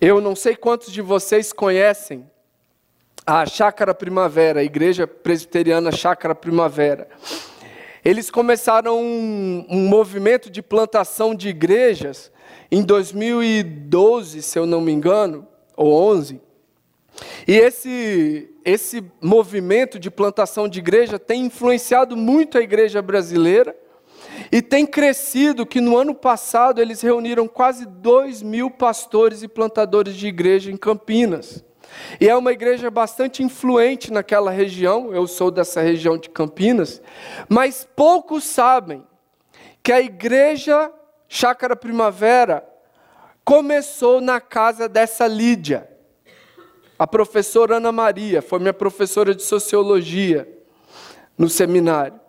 Eu 0.00 0.20
não 0.20 0.34
sei 0.34 0.56
quantos 0.56 0.92
de 0.92 1.00
vocês 1.00 1.52
conhecem 1.52 2.28
a 3.26 3.46
Chácara 3.46 3.94
Primavera, 3.94 4.60
a 4.60 4.64
Igreja 4.64 5.06
Presbiteriana 5.06 5.92
Chácara 5.92 6.34
Primavera. 6.34 7.08
Eles 8.04 8.30
começaram 8.30 9.00
um, 9.00 9.64
um, 9.70 9.88
movimento 9.88 10.50
de 10.50 10.60
plantação 10.60 11.34
de 11.34 11.48
igrejas 11.48 12.32
em 12.70 12.82
2012, 12.82 14.42
se 14.42 14.58
eu 14.58 14.66
não 14.66 14.80
me 14.80 14.90
engano, 14.90 15.46
ou 15.76 15.92
11. 16.10 16.40
E 17.46 17.52
esse, 17.52 18.50
esse 18.64 19.04
movimento 19.20 20.00
de 20.00 20.10
plantação 20.10 20.66
de 20.66 20.80
igreja 20.80 21.16
tem 21.16 21.44
influenciado 21.44 22.16
muito 22.16 22.58
a 22.58 22.60
igreja 22.60 23.00
brasileira 23.00 23.76
e 24.50 24.60
tem 24.60 24.84
crescido 24.84 25.64
que 25.64 25.80
no 25.80 25.96
ano 25.96 26.14
passado 26.14 26.80
eles 26.80 27.00
reuniram 27.00 27.46
quase 27.46 27.86
2 27.86 28.42
mil 28.42 28.68
pastores 28.68 29.44
e 29.44 29.48
plantadores 29.48 30.16
de 30.16 30.26
igreja 30.26 30.72
em 30.72 30.76
Campinas. 30.76 31.64
E 32.20 32.28
é 32.28 32.36
uma 32.36 32.52
igreja 32.52 32.90
bastante 32.90 33.42
influente 33.42 34.12
naquela 34.12 34.50
região, 34.50 35.12
eu 35.12 35.26
sou 35.26 35.50
dessa 35.50 35.80
região 35.80 36.16
de 36.16 36.28
Campinas, 36.30 37.02
mas 37.48 37.86
poucos 37.96 38.44
sabem 38.44 39.04
que 39.82 39.92
a 39.92 40.00
igreja 40.00 40.92
Chácara 41.28 41.74
Primavera 41.74 42.66
começou 43.44 44.20
na 44.20 44.40
casa 44.40 44.88
dessa 44.88 45.26
Lídia. 45.26 45.88
A 46.98 47.06
professora 47.06 47.78
Ana 47.78 47.90
Maria 47.90 48.40
foi 48.40 48.58
minha 48.58 48.72
professora 48.72 49.34
de 49.34 49.42
sociologia 49.42 50.48
no 51.36 51.48
seminário. 51.48 52.20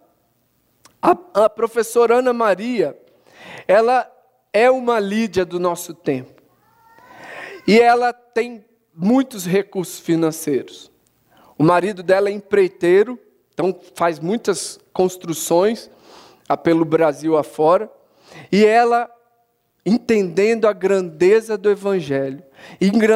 A, 1.02 1.18
a 1.46 1.50
professora 1.50 2.16
Ana 2.16 2.34
Maria, 2.34 2.98
ela 3.68 4.10
é 4.52 4.72
uma 4.72 5.00
Lídia 5.00 5.46
do 5.46 5.60
nosso 5.60 5.94
tempo. 5.94 6.42
E 7.68 7.80
ela 7.80 8.14
tem 8.14 8.66
muitos 8.96 9.46
recursos 9.46 10.00
financeiros. 10.00 10.92
O 11.58 11.64
marido 11.64 12.04
dela 12.04 12.30
é 12.30 12.32
empreiteiro, 12.32 13.20
então 13.54 13.78
faz 13.96 14.20
muitas 14.20 14.80
construções 14.92 15.90
pelo 16.64 16.86
Brasil 16.86 17.38
afora. 17.38 17.90
E 18.52 18.66
ela, 18.66 19.10
entendendo 19.86 20.68
a 20.68 20.74
grandeza 20.74 21.58
do 21.58 21.70
Evangelho, 21.70 22.44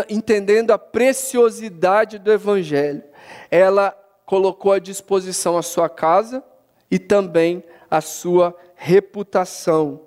entendendo 0.09 0.71
a 0.71 0.77
preciosidade 0.77 2.19
do 2.19 2.31
Evangelho, 2.31 3.03
ela 3.49 3.91
colocou 4.25 4.73
à 4.73 4.79
disposição 4.79 5.57
a 5.57 5.61
sua 5.61 5.89
casa 5.89 6.43
e 6.89 6.99
também 6.99 7.63
a 7.89 8.01
sua 8.01 8.55
reputação. 8.75 10.01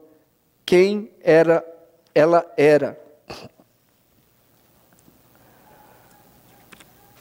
Quem 0.65 1.11
era 1.21 1.65
ela 2.15 2.51
era. 2.57 3.01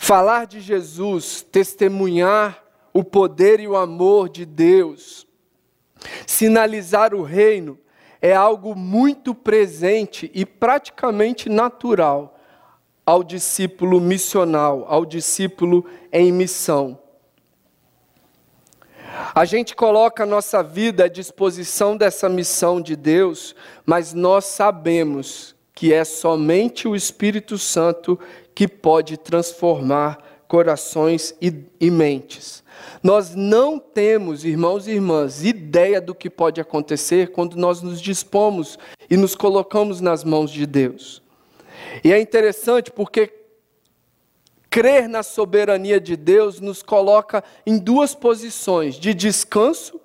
Falar 0.10 0.48
de 0.48 0.60
Jesus, 0.60 1.44
testemunhar 1.44 2.66
o 2.92 3.04
poder 3.04 3.60
e 3.60 3.68
o 3.68 3.78
amor 3.78 4.28
de 4.28 4.44
Deus, 4.44 5.28
sinalizar 6.26 7.14
o 7.14 7.22
reino, 7.22 7.78
é 8.20 8.34
algo 8.34 8.74
muito 8.74 9.36
presente 9.36 10.32
e 10.34 10.48
praticamente 10.48 11.48
natural 11.48 12.40
ao 13.06 13.24
discípulo 13.24 14.02
missional, 14.02 14.84
ao 14.88 15.06
discípulo 15.06 15.86
em 16.12 16.32
missão. 16.32 16.98
A 19.36 19.46
gente 19.46 19.76
coloca 19.76 20.24
a 20.24 20.26
nossa 20.26 20.64
vida 20.64 21.06
à 21.06 21.08
disposição 21.08 21.96
dessa 21.96 22.28
missão 22.28 22.82
de 22.82 22.96
Deus, 22.96 23.56
mas 23.86 24.12
nós 24.16 24.46
sabemos 24.46 25.56
que 25.80 25.94
é 25.94 26.04
somente 26.04 26.90
o 26.90 26.94
Espírito 26.94 27.58
Santo 27.58 28.20
que 28.54 28.68
pode 28.68 29.16
transformar 29.16 30.42
corações 30.46 31.34
e, 31.42 31.54
e, 31.80 31.90
mentes. 31.90 32.62
Nós 33.02 33.34
não 33.34 33.80
temos, 33.80 34.44
irmãos 34.44 34.90
e 34.90 34.92
irmãs, 34.92 35.42
ideia 35.46 36.02
do 36.02 36.14
que 36.14 36.30
pode 36.30 36.60
acontecer 36.60 37.32
quando 37.32 37.56
nós 37.56 37.82
nos 37.82 38.02
dispomos 38.02 38.78
e 39.10 39.16
nos 39.16 39.36
colocamos 39.36 40.02
nas 40.02 40.22
mãos 40.22 40.52
de 40.52 40.66
Deus. 40.66 41.24
E 42.04 42.12
é 42.12 42.20
interessante 42.20 42.92
porque 42.92 43.34
crer 44.70 45.08
na 45.08 45.24
soberania 45.24 45.98
de 45.98 46.18
Deus 46.18 46.60
nos 46.60 46.84
coloca 46.84 47.42
em 47.66 47.78
duas 47.78 48.14
posições: 48.14 48.96
de 48.96 49.14
descanso 49.14 49.98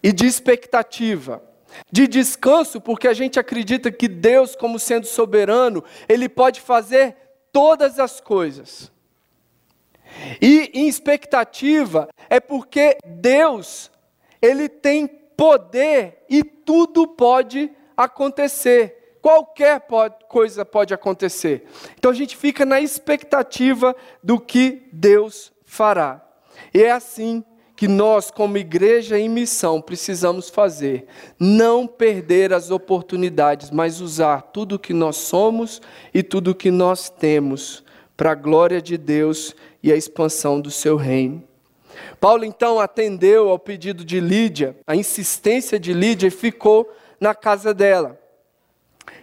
e 0.00 0.12
de 0.12 0.26
expectativa 0.26 1.42
de 1.90 2.06
descanso, 2.06 2.80
porque 2.80 3.08
a 3.08 3.12
gente 3.12 3.38
acredita 3.38 3.90
que 3.90 4.08
Deus, 4.08 4.54
como 4.54 4.78
sendo 4.78 5.06
soberano, 5.06 5.82
ele 6.08 6.28
pode 6.28 6.60
fazer 6.60 7.16
todas 7.52 7.98
as 7.98 8.20
coisas. 8.20 8.92
E 10.40 10.70
em 10.74 10.88
expectativa 10.88 12.08
é 12.28 12.40
porque 12.40 12.98
Deus, 13.04 13.90
ele 14.40 14.68
tem 14.68 15.06
poder 15.06 16.24
e 16.28 16.42
tudo 16.44 17.06
pode 17.06 17.70
acontecer. 17.96 19.18
Qualquer 19.20 19.80
pode, 19.80 20.16
coisa 20.28 20.64
pode 20.64 20.92
acontecer. 20.92 21.66
Então 21.98 22.10
a 22.10 22.14
gente 22.14 22.36
fica 22.36 22.66
na 22.66 22.80
expectativa 22.80 23.96
do 24.22 24.38
que 24.38 24.88
Deus 24.92 25.52
fará. 25.64 26.24
E 26.72 26.82
é 26.82 26.90
assim 26.90 27.44
que 27.76 27.88
nós, 27.88 28.30
como 28.30 28.56
igreja 28.56 29.18
em 29.18 29.28
missão, 29.28 29.80
precisamos 29.80 30.48
fazer. 30.48 31.06
Não 31.38 31.86
perder 31.86 32.52
as 32.52 32.70
oportunidades, 32.70 33.70
mas 33.70 34.00
usar 34.00 34.42
tudo 34.42 34.76
o 34.76 34.78
que 34.78 34.92
nós 34.92 35.16
somos 35.16 35.82
e 36.12 36.22
tudo 36.22 36.52
o 36.52 36.54
que 36.54 36.70
nós 36.70 37.10
temos 37.10 37.84
para 38.16 38.30
a 38.30 38.36
glória 38.36 38.80
de 38.80 38.96
Deus 38.96 39.54
e 39.82 39.92
a 39.92 39.96
expansão 39.96 40.60
do 40.60 40.70
seu 40.70 40.96
reino. 40.96 41.42
Paulo 42.20 42.44
então 42.44 42.78
atendeu 42.78 43.48
ao 43.48 43.58
pedido 43.58 44.04
de 44.04 44.20
Lídia, 44.20 44.76
a 44.86 44.94
insistência 44.94 45.78
de 45.78 45.92
Lídia 45.92 46.28
e 46.28 46.30
ficou 46.30 46.90
na 47.20 47.34
casa 47.34 47.74
dela. 47.74 48.18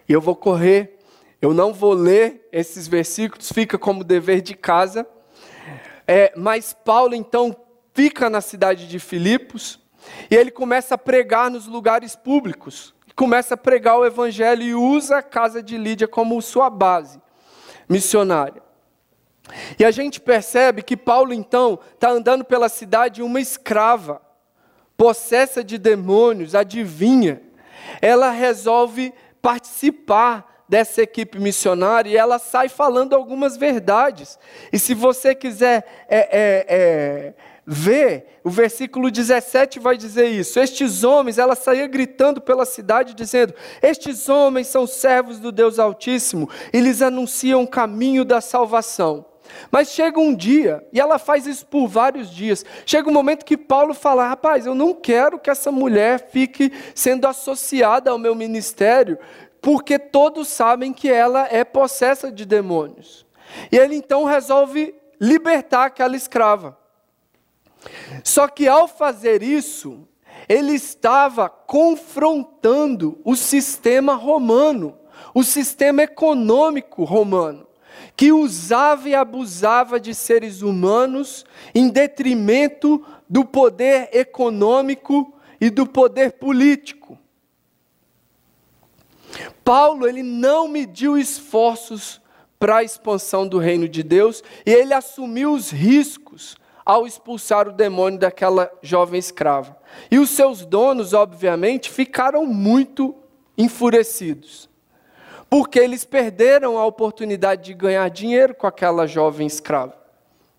E 0.08 0.14
eu 0.14 0.22
vou 0.22 0.36
correr, 0.36 1.00
eu 1.42 1.54
não 1.54 1.74
vou 1.74 1.94
ler 1.94 2.48
esses 2.52 2.88
versículos, 2.88 3.52
fica 3.52 3.78
como 3.78 4.04
dever 4.04 4.42
de 4.42 4.56
casa. 4.56 5.08
É, 6.08 6.34
mas 6.36 6.74
Paulo 6.74 7.16
então 7.16 7.56
fica 7.94 8.30
na 8.30 8.42
cidade 8.42 8.88
de 8.88 9.00
Filipos 9.00 9.80
e 10.30 10.36
ele 10.36 10.52
começa 10.52 10.96
a 10.96 10.98
pregar 10.98 11.50
nos 11.50 11.68
lugares 11.68 12.16
públicos. 12.16 12.94
Começa 13.16 13.54
a 13.54 13.58
pregar 13.58 14.00
o 14.00 14.06
evangelho 14.06 14.64
e 14.64 14.74
usa 14.74 15.18
a 15.18 15.24
casa 15.24 15.62
de 15.62 15.78
Lídia 15.78 16.08
como 16.08 16.42
sua 16.42 16.70
base 16.70 17.22
missionária. 17.88 18.64
E 19.78 19.84
a 19.84 19.92
gente 19.92 20.20
percebe 20.20 20.82
que 20.82 20.96
Paulo 20.96 21.34
então 21.34 21.78
está 21.94 22.10
andando 22.10 22.46
pela 22.46 22.70
cidade 22.70 23.22
uma 23.22 23.40
escrava, 23.40 24.22
possessa 24.96 25.64
de 25.64 25.78
demônios, 25.78 26.56
adivinha. 26.56 27.42
Ela 28.02 28.30
resolve 28.30 29.14
participar 29.42 30.64
dessa 30.70 31.02
equipe 31.02 31.38
missionária 31.38 32.10
e 32.10 32.16
ela 32.16 32.40
sai 32.40 32.70
falando 32.70 33.14
algumas 33.14 33.58
verdades. 33.58 34.40
E 34.72 34.80
se 34.80 34.94
você 34.94 35.36
quiser 35.36 36.06
é, 36.08 36.18
é, 36.18 36.66
é, 36.70 37.34
vê, 37.66 38.26
o 38.44 38.50
versículo 38.50 39.12
17 39.12 39.80
vai 39.80 39.98
dizer 39.98 40.28
isso. 40.28 40.60
Estes 40.60 41.04
homens, 41.04 41.38
ela 41.38 41.56
saía 41.56 41.88
gritando 41.88 42.42
pela 42.42 42.66
cidade, 42.66 43.14
dizendo: 43.14 43.54
Estes 43.82 44.30
homens 44.30 44.68
são 44.68 44.88
servos 44.88 45.40
do 45.40 45.52
Deus 45.52 45.80
Altíssimo, 45.80 46.50
e 46.74 46.80
lhes 46.80 47.02
anunciam 47.02 47.64
o 47.64 47.68
caminho 47.68 48.26
da 48.26 48.42
salvação. 48.42 49.26
Mas 49.70 49.92
chega 49.92 50.20
um 50.20 50.34
dia, 50.34 50.86
e 50.92 51.00
ela 51.00 51.20
faz 51.20 51.46
isso 51.46 51.66
por 51.66 51.88
vários 51.88 52.30
dias. 52.30 52.66
Chega 52.86 53.10
um 53.10 53.14
momento 53.14 53.46
que 53.46 53.58
Paulo 53.58 53.94
fala: 53.94 54.28
Rapaz, 54.28 54.66
eu 54.66 54.76
não 54.76 54.94
quero 54.94 55.40
que 55.40 55.50
essa 55.50 55.72
mulher 55.72 56.30
fique 56.32 56.72
sendo 56.96 57.26
associada 57.28 58.12
ao 58.12 58.18
meu 58.18 58.34
ministério, 58.34 59.18
porque 59.62 60.00
todos 60.00 60.48
sabem 60.48 60.92
que 60.92 61.10
ela 61.10 61.48
é 61.52 61.64
possessa 61.64 62.32
de 62.32 62.46
demônios. 62.46 63.26
E 63.72 63.78
ele 63.78 63.96
então 63.96 64.24
resolve 64.24 64.96
libertar 65.20 65.86
aquela 65.86 66.16
escrava. 66.16 66.81
Só 68.24 68.48
que 68.48 68.68
ao 68.68 68.88
fazer 68.88 69.42
isso, 69.42 70.08
ele 70.48 70.74
estava 70.74 71.50
confrontando 71.50 73.20
o 73.24 73.36
sistema 73.36 74.14
romano, 74.16 74.98
o 75.34 75.44
sistema 75.44 76.04
econômico 76.04 77.04
romano, 77.04 77.68
que 78.16 78.32
usava 78.32 79.10
e 79.10 79.16
abusava 79.16 80.00
de 80.00 80.14
seres 80.14 80.62
humanos 80.62 81.46
em 81.74 81.90
detrimento 81.90 83.04
do 83.30 83.46
poder 83.46 84.10
econômico 84.12 85.34
e 85.60 85.70
do 85.70 85.88
poder 85.88 86.34
político. 86.34 87.18
Paulo 89.64 90.08
ele 90.08 90.24
não 90.24 90.68
mediu 90.68 91.18
esforços 91.18 92.22
para 92.60 92.78
a 92.78 92.84
expansão 92.84 93.48
do 93.48 93.58
reino 93.58 93.88
de 93.88 94.04
Deus 94.04 94.44
e 94.66 94.72
ele 94.72 94.94
assumiu 94.94 95.54
os 95.54 95.72
riscos 95.72 96.58
ao 96.92 97.08
expulsar 97.08 97.70
o 97.70 97.72
demônio 97.72 98.20
daquela 98.20 98.70
jovem 98.82 99.18
escrava. 99.18 99.78
E 100.12 100.20
os 100.20 100.30
seus 100.30 100.66
donos, 100.66 101.14
obviamente, 101.14 101.90
ficaram 101.90 102.46
muito 102.46 103.16
enfurecidos, 103.58 104.70
porque 105.50 105.80
eles 105.80 106.04
perderam 106.04 106.78
a 106.78 106.86
oportunidade 106.86 107.64
de 107.64 107.74
ganhar 107.74 108.10
dinheiro 108.10 108.54
com 108.54 108.68
aquela 108.68 109.08
jovem 109.08 109.48
escrava, 109.48 109.96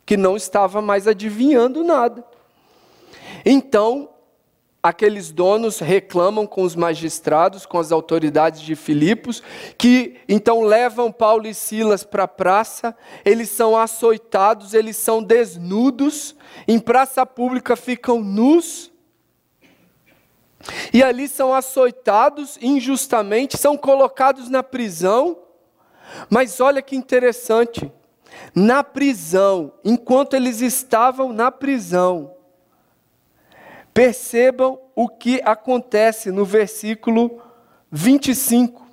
que 0.06 0.16
não 0.16 0.34
estava 0.34 0.80
mais 0.80 1.06
adivinhando 1.06 1.84
nada. 1.84 2.24
Então, 3.44 4.08
aqueles 4.82 5.30
donos 5.30 5.78
reclamam 5.78 6.44
com 6.44 6.62
os 6.62 6.74
magistrados, 6.74 7.64
com 7.64 7.78
as 7.78 7.92
autoridades 7.92 8.60
de 8.60 8.74
Filipos, 8.74 9.40
que 9.78 10.16
então 10.28 10.62
levam 10.62 11.12
Paulo 11.12 11.46
e 11.46 11.54
Silas 11.54 12.02
para 12.02 12.24
a 12.24 12.28
praça, 12.28 12.96
eles 13.24 13.48
são 13.48 13.76
açoitados, 13.76 14.74
eles 14.74 14.96
são 14.96 15.22
desnudos, 15.22 16.34
em 16.66 16.80
praça 16.80 17.24
pública 17.24 17.76
ficam 17.76 18.20
nus, 18.20 18.90
e 20.92 21.02
ali 21.02 21.28
são 21.28 21.54
açoitados 21.54 22.58
injustamente, 22.60 23.56
são 23.56 23.76
colocados 23.76 24.48
na 24.48 24.64
prisão, 24.64 25.38
mas 26.28 26.60
olha 26.60 26.82
que 26.82 26.96
interessante, 26.96 27.90
na 28.52 28.82
prisão, 28.82 29.72
enquanto 29.84 30.34
eles 30.34 30.60
estavam 30.60 31.32
na 31.32 31.52
prisão, 31.52 32.34
Percebam 33.94 34.78
o 34.94 35.08
que 35.08 35.40
acontece 35.44 36.30
no 36.30 36.44
versículo 36.44 37.42
25. 37.90 38.86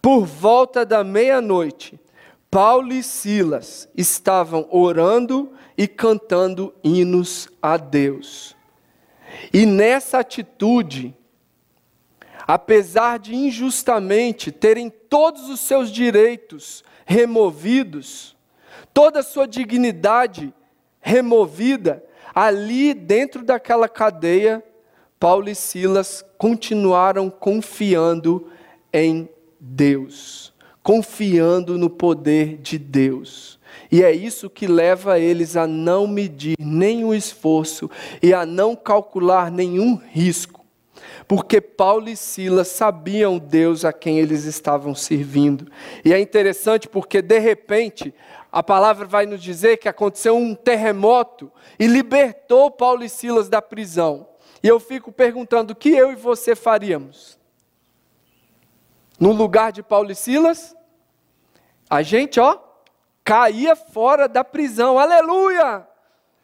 Por 0.00 0.26
volta 0.26 0.84
da 0.84 1.02
meia-noite, 1.02 1.98
Paulo 2.50 2.92
e 2.92 3.02
Silas 3.02 3.88
estavam 3.96 4.66
orando 4.70 5.52
e 5.76 5.86
cantando 5.86 6.74
hinos 6.82 7.48
a 7.60 7.76
Deus. 7.76 8.56
E 9.52 9.66
nessa 9.66 10.18
atitude, 10.18 11.14
apesar 12.46 13.18
de 13.18 13.34
injustamente 13.34 14.50
terem 14.50 14.88
todos 14.88 15.48
os 15.50 15.60
seus 15.60 15.90
direitos 15.90 16.82
removidos, 17.04 18.36
toda 18.94 19.20
a 19.20 19.22
sua 19.22 19.46
dignidade 19.46 20.52
removida, 21.00 22.02
ali 22.38 22.94
dentro 22.94 23.42
daquela 23.42 23.88
cadeia, 23.88 24.62
Paulo 25.18 25.48
e 25.48 25.56
Silas 25.56 26.24
continuaram 26.38 27.28
confiando 27.28 28.46
em 28.92 29.28
Deus, 29.58 30.54
confiando 30.80 31.76
no 31.76 31.90
poder 31.90 32.58
de 32.58 32.78
Deus. 32.78 33.58
E 33.90 34.04
é 34.04 34.12
isso 34.12 34.48
que 34.48 34.68
leva 34.68 35.18
eles 35.18 35.56
a 35.56 35.66
não 35.66 36.06
medir 36.06 36.54
nenhum 36.60 37.12
esforço 37.12 37.90
e 38.22 38.32
a 38.32 38.46
não 38.46 38.76
calcular 38.76 39.50
nenhum 39.50 39.96
risco, 39.96 40.64
porque 41.26 41.60
Paulo 41.60 42.08
e 42.08 42.16
Silas 42.16 42.68
sabiam 42.68 43.36
Deus 43.36 43.84
a 43.84 43.92
quem 43.92 44.20
eles 44.20 44.44
estavam 44.44 44.94
servindo. 44.94 45.66
E 46.04 46.14
é 46.14 46.20
interessante 46.20 46.88
porque, 46.88 47.20
de 47.20 47.40
repente, 47.40 48.14
a 48.50 48.62
palavra 48.62 49.06
vai 49.06 49.26
nos 49.26 49.42
dizer 49.42 49.76
que 49.76 49.88
aconteceu 49.88 50.36
um 50.36 50.54
terremoto 50.54 51.52
e 51.78 51.86
libertou 51.86 52.70
Paulo 52.70 53.04
e 53.04 53.08
Silas 53.08 53.48
da 53.48 53.60
prisão. 53.60 54.26
E 54.62 54.68
eu 54.68 54.80
fico 54.80 55.12
perguntando: 55.12 55.72
o 55.72 55.76
que 55.76 55.90
eu 55.90 56.10
e 56.10 56.16
você 56.16 56.56
faríamos? 56.56 57.38
No 59.20 59.32
lugar 59.32 59.72
de 59.72 59.82
Paulo 59.82 60.10
e 60.10 60.14
Silas? 60.14 60.74
A 61.90 62.02
gente, 62.02 62.40
ó, 62.40 62.58
caía 63.22 63.76
fora 63.76 64.28
da 64.28 64.42
prisão, 64.42 64.98
aleluia! 64.98 65.86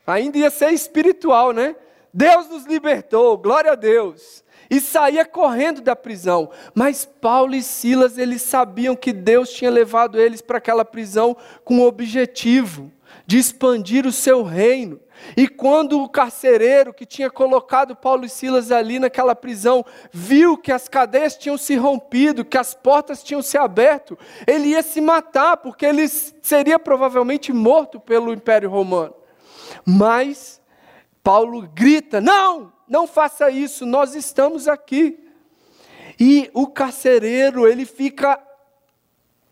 Ainda 0.07 0.39
ia 0.39 0.51
ser 0.51 0.71
espiritual, 0.73 1.53
né? 1.53 1.75
Deus 2.13 2.49
nos 2.49 2.67
libertou, 2.67 3.39
glória 3.39 3.73
a 3.73 3.75
Deus. 3.75 4.44
E 4.75 4.81
saía 4.81 5.25
correndo 5.25 5.81
da 5.81 5.95
prisão. 5.95 6.51
Mas 6.75 7.05
Paulo 7.05 7.55
e 7.55 7.63
Silas, 7.63 8.19
eles 8.19 8.43
sabiam 8.43 8.97
que 8.97 9.13
Deus 9.13 9.51
tinha 9.51 9.71
levado 9.71 10.21
eles 10.21 10.43
para 10.43 10.59
aquela 10.59 10.85
prisão 10.85 11.37
com 11.65 11.79
o 11.79 11.87
objetivo 11.87 12.91
de 13.25 13.39
expandir 13.39 14.05
o 14.05 14.11
seu 14.11 14.43
reino. 14.43 14.99
E 15.37 15.47
quando 15.47 16.03
o 16.03 16.09
carcereiro 16.09 16.93
que 16.93 17.07
tinha 17.07 17.31
colocado 17.31 17.95
Paulo 17.95 18.25
e 18.25 18.29
Silas 18.29 18.73
ali 18.73 18.99
naquela 18.99 19.37
prisão 19.37 19.85
viu 20.11 20.59
que 20.59 20.73
as 20.73 20.89
cadeias 20.89 21.37
tinham 21.37 21.57
se 21.57 21.77
rompido, 21.77 22.45
que 22.45 22.59
as 22.59 22.75
portas 22.75 23.23
tinham 23.23 23.43
se 23.43 23.57
aberto, 23.57 24.19
ele 24.45 24.71
ia 24.71 24.83
se 24.83 25.01
matar, 25.01 25.57
porque 25.59 25.87
ele 25.87 26.09
seria 26.09 26.81
provavelmente 26.81 27.53
morto 27.53 28.01
pelo 28.01 28.33
Império 28.33 28.69
Romano. 28.69 29.15
Mas 29.87 30.61
Paulo 31.25 31.63
grita: 31.75 32.21
Não, 32.21 32.71
não 32.87 33.07
faça 33.07 33.51
isso, 33.51 33.87
nós 33.87 34.15
estamos 34.15 34.69
aqui. 34.69 35.19
E 36.21 36.51
o 36.53 36.67
carcereiro, 36.67 37.67
ele 37.67 37.87
fica: 37.87 38.39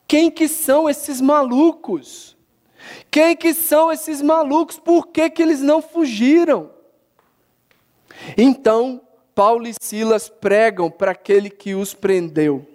Quem 0.07 0.31
que 0.31 0.47
são 0.47 0.89
esses 0.89 1.21
malucos? 1.21 2.37
Quem 3.11 3.35
que 3.35 3.55
são 3.55 3.91
esses 3.91 4.21
malucos? 4.21 4.79
Por 4.79 5.07
que, 5.07 5.31
que 5.31 5.41
eles 5.43 5.61
não 5.61 5.81
fugiram? 5.81 6.71
Então, 8.37 9.01
Paulo 9.35 9.67
e 9.67 9.75
Silas 9.81 10.29
pregam 10.29 10.91
para 10.91 11.13
aquele 11.13 11.49
que 11.49 11.75
os 11.75 11.95
prendeu, 11.95 12.67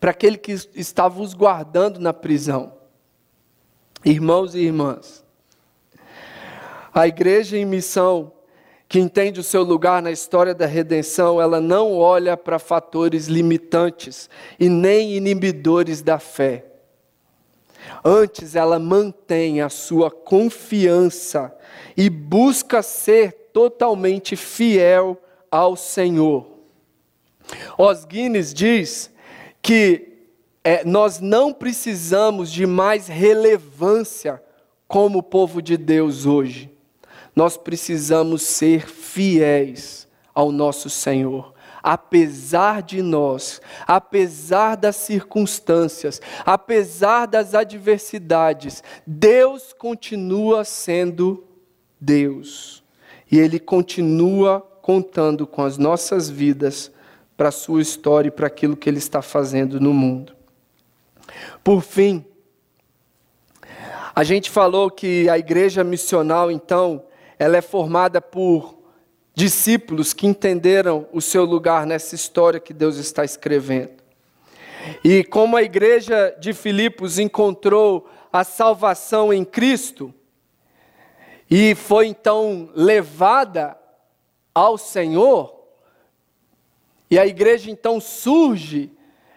para 0.00 0.12
aquele 0.12 0.38
que 0.38 0.52
estava 0.74 1.20
os 1.20 1.34
guardando 1.34 2.00
na 2.00 2.12
prisão. 2.12 2.72
Irmãos 4.04 4.54
e 4.54 4.60
irmãs, 4.60 5.21
a 6.94 7.06
igreja 7.06 7.56
em 7.56 7.64
missão, 7.64 8.32
que 8.88 8.98
entende 8.98 9.40
o 9.40 9.44
seu 9.44 9.62
lugar 9.62 10.02
na 10.02 10.10
história 10.10 10.54
da 10.54 10.66
redenção, 10.66 11.40
ela 11.40 11.60
não 11.60 11.96
olha 11.96 12.36
para 12.36 12.58
fatores 12.58 13.26
limitantes 13.26 14.28
e 14.60 14.68
nem 14.68 15.16
inibidores 15.16 16.02
da 16.02 16.18
fé. 16.18 16.66
Antes, 18.04 18.54
ela 18.54 18.78
mantém 18.78 19.60
a 19.60 19.68
sua 19.68 20.10
confiança 20.10 21.56
e 21.96 22.10
busca 22.10 22.82
ser 22.82 23.32
totalmente 23.52 24.36
fiel 24.36 25.20
ao 25.50 25.76
Senhor. 25.76 26.46
Os 27.78 28.04
Guinness 28.04 28.52
diz 28.52 29.10
que 29.60 30.08
é, 30.64 30.84
nós 30.84 31.18
não 31.20 31.52
precisamos 31.52 32.52
de 32.52 32.66
mais 32.66 33.08
relevância 33.08 34.42
como 34.86 35.22
povo 35.22 35.60
de 35.60 35.76
Deus 35.76 36.26
hoje. 36.26 36.71
Nós 37.34 37.56
precisamos 37.56 38.42
ser 38.42 38.86
fiéis 38.86 40.06
ao 40.34 40.52
nosso 40.52 40.90
Senhor 40.90 41.52
apesar 41.82 42.80
de 42.80 43.02
nós, 43.02 43.60
apesar 43.86 44.76
das 44.76 44.96
circunstâncias, 44.96 46.20
apesar 46.46 47.26
das 47.26 47.54
adversidades, 47.54 48.84
Deus 49.04 49.72
continua 49.72 50.64
sendo 50.64 51.44
Deus. 52.00 52.84
E 53.30 53.38
Ele 53.38 53.58
continua 53.58 54.60
contando 54.80 55.46
com 55.46 55.64
as 55.64 55.76
nossas 55.76 56.30
vidas 56.30 56.92
para 57.36 57.48
a 57.48 57.52
sua 57.52 57.82
história 57.82 58.28
e 58.28 58.32
para 58.32 58.46
aquilo 58.46 58.76
que 58.76 58.88
Ele 58.88 58.98
está 58.98 59.20
fazendo 59.20 59.80
no 59.80 59.92
mundo. 59.92 60.36
Por 61.64 61.82
fim, 61.82 62.24
a 64.14 64.22
gente 64.22 64.50
falou 64.50 64.90
que 64.90 65.28
a 65.28 65.38
igreja 65.38 65.82
missional, 65.82 66.50
então, 66.50 67.04
ela 67.42 67.56
é 67.56 67.60
formada 67.60 68.20
por 68.20 68.78
discípulos 69.34 70.12
que 70.12 70.28
entenderam 70.28 71.08
o 71.12 71.20
seu 71.20 71.44
lugar 71.44 71.84
nessa 71.84 72.14
história 72.14 72.60
que 72.60 72.72
Deus 72.72 72.98
está 72.98 73.24
escrevendo. 73.24 74.00
E 75.02 75.24
como 75.24 75.56
a 75.56 75.62
igreja 75.62 76.36
de 76.38 76.52
Filipos 76.52 77.18
encontrou 77.18 78.08
a 78.32 78.44
salvação 78.44 79.32
em 79.32 79.44
Cristo 79.44 80.14
e 81.50 81.74
foi 81.74 82.06
então 82.06 82.70
levada 82.76 83.76
ao 84.54 84.78
Senhor, 84.78 85.52
e 87.10 87.18
a 87.18 87.26
igreja 87.26 87.72
então 87.72 88.00
surge 88.00 88.92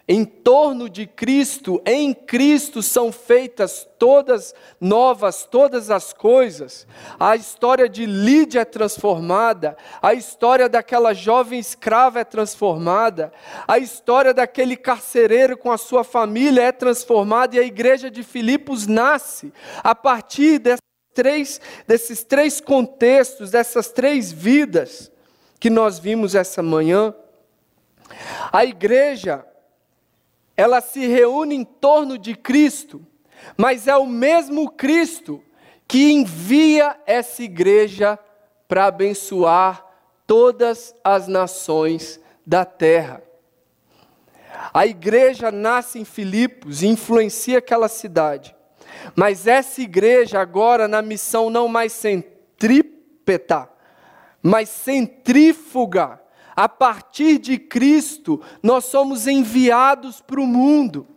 em 0.07 0.23
torno 0.23 0.87
de 0.87 1.07
Cristo, 1.07 1.81
em 1.83 2.13
Cristo 2.13 2.83
são 2.83 3.11
feitas 3.11 3.87
todas 3.97 4.53
novas, 4.79 5.45
todas 5.45 5.89
as 5.89 6.13
coisas. 6.13 6.85
A 7.19 7.35
história 7.35 7.89
de 7.89 8.05
Lídia 8.05 8.61
é 8.61 8.65
transformada, 8.65 9.75
a 9.99 10.13
história 10.13 10.69
daquela 10.69 11.11
jovem 11.13 11.59
escrava 11.59 12.19
é 12.19 12.23
transformada, 12.23 13.33
a 13.67 13.79
história 13.79 14.31
daquele 14.31 14.75
carcereiro 14.75 15.57
com 15.57 15.71
a 15.71 15.77
sua 15.77 16.03
família 16.03 16.61
é 16.61 16.71
transformada 16.71 17.55
e 17.55 17.59
a 17.59 17.63
igreja 17.63 18.11
de 18.11 18.21
Filipos 18.21 18.85
nasce 18.85 19.51
a 19.83 19.95
partir 19.95 20.59
desses 20.59 20.79
três, 21.15 21.59
desses 21.87 22.23
três 22.23 22.61
contextos, 22.61 23.49
dessas 23.49 23.87
três 23.87 24.31
vidas 24.31 25.11
que 25.59 25.71
nós 25.71 25.97
vimos 25.97 26.35
essa 26.35 26.61
manhã. 26.61 27.11
A 28.51 28.63
igreja 28.63 29.43
ela 30.57 30.81
se 30.81 31.05
reúne 31.05 31.55
em 31.55 31.63
torno 31.63 32.17
de 32.17 32.35
Cristo, 32.35 33.05
mas 33.57 33.87
é 33.87 33.95
o 33.95 34.05
mesmo 34.05 34.71
Cristo 34.71 35.43
que 35.87 36.11
envia 36.11 36.99
essa 37.05 37.43
igreja 37.43 38.17
para 38.67 38.85
abençoar 38.85 39.85
todas 40.25 40.95
as 41.03 41.27
nações 41.27 42.19
da 42.45 42.65
terra. 42.65 43.21
A 44.73 44.85
igreja 44.85 45.51
nasce 45.51 45.99
em 45.99 46.05
Filipos 46.05 46.81
e 46.81 46.87
influencia 46.87 47.59
aquela 47.59 47.87
cidade. 47.87 48.55
Mas 49.15 49.45
essa 49.45 49.81
igreja 49.81 50.39
agora 50.39 50.87
na 50.87 51.01
missão 51.01 51.49
não 51.49 51.67
mais 51.67 51.91
centrípeta, 51.91 53.69
mas 54.41 54.69
centrífuga, 54.69 56.21
a 56.55 56.69
partir 56.69 57.37
de 57.37 57.57
Cristo, 57.57 58.41
nós 58.63 58.85
somos 58.85 59.27
enviados 59.27 60.21
para 60.21 60.39
o 60.39 60.47
mundo. 60.47 61.07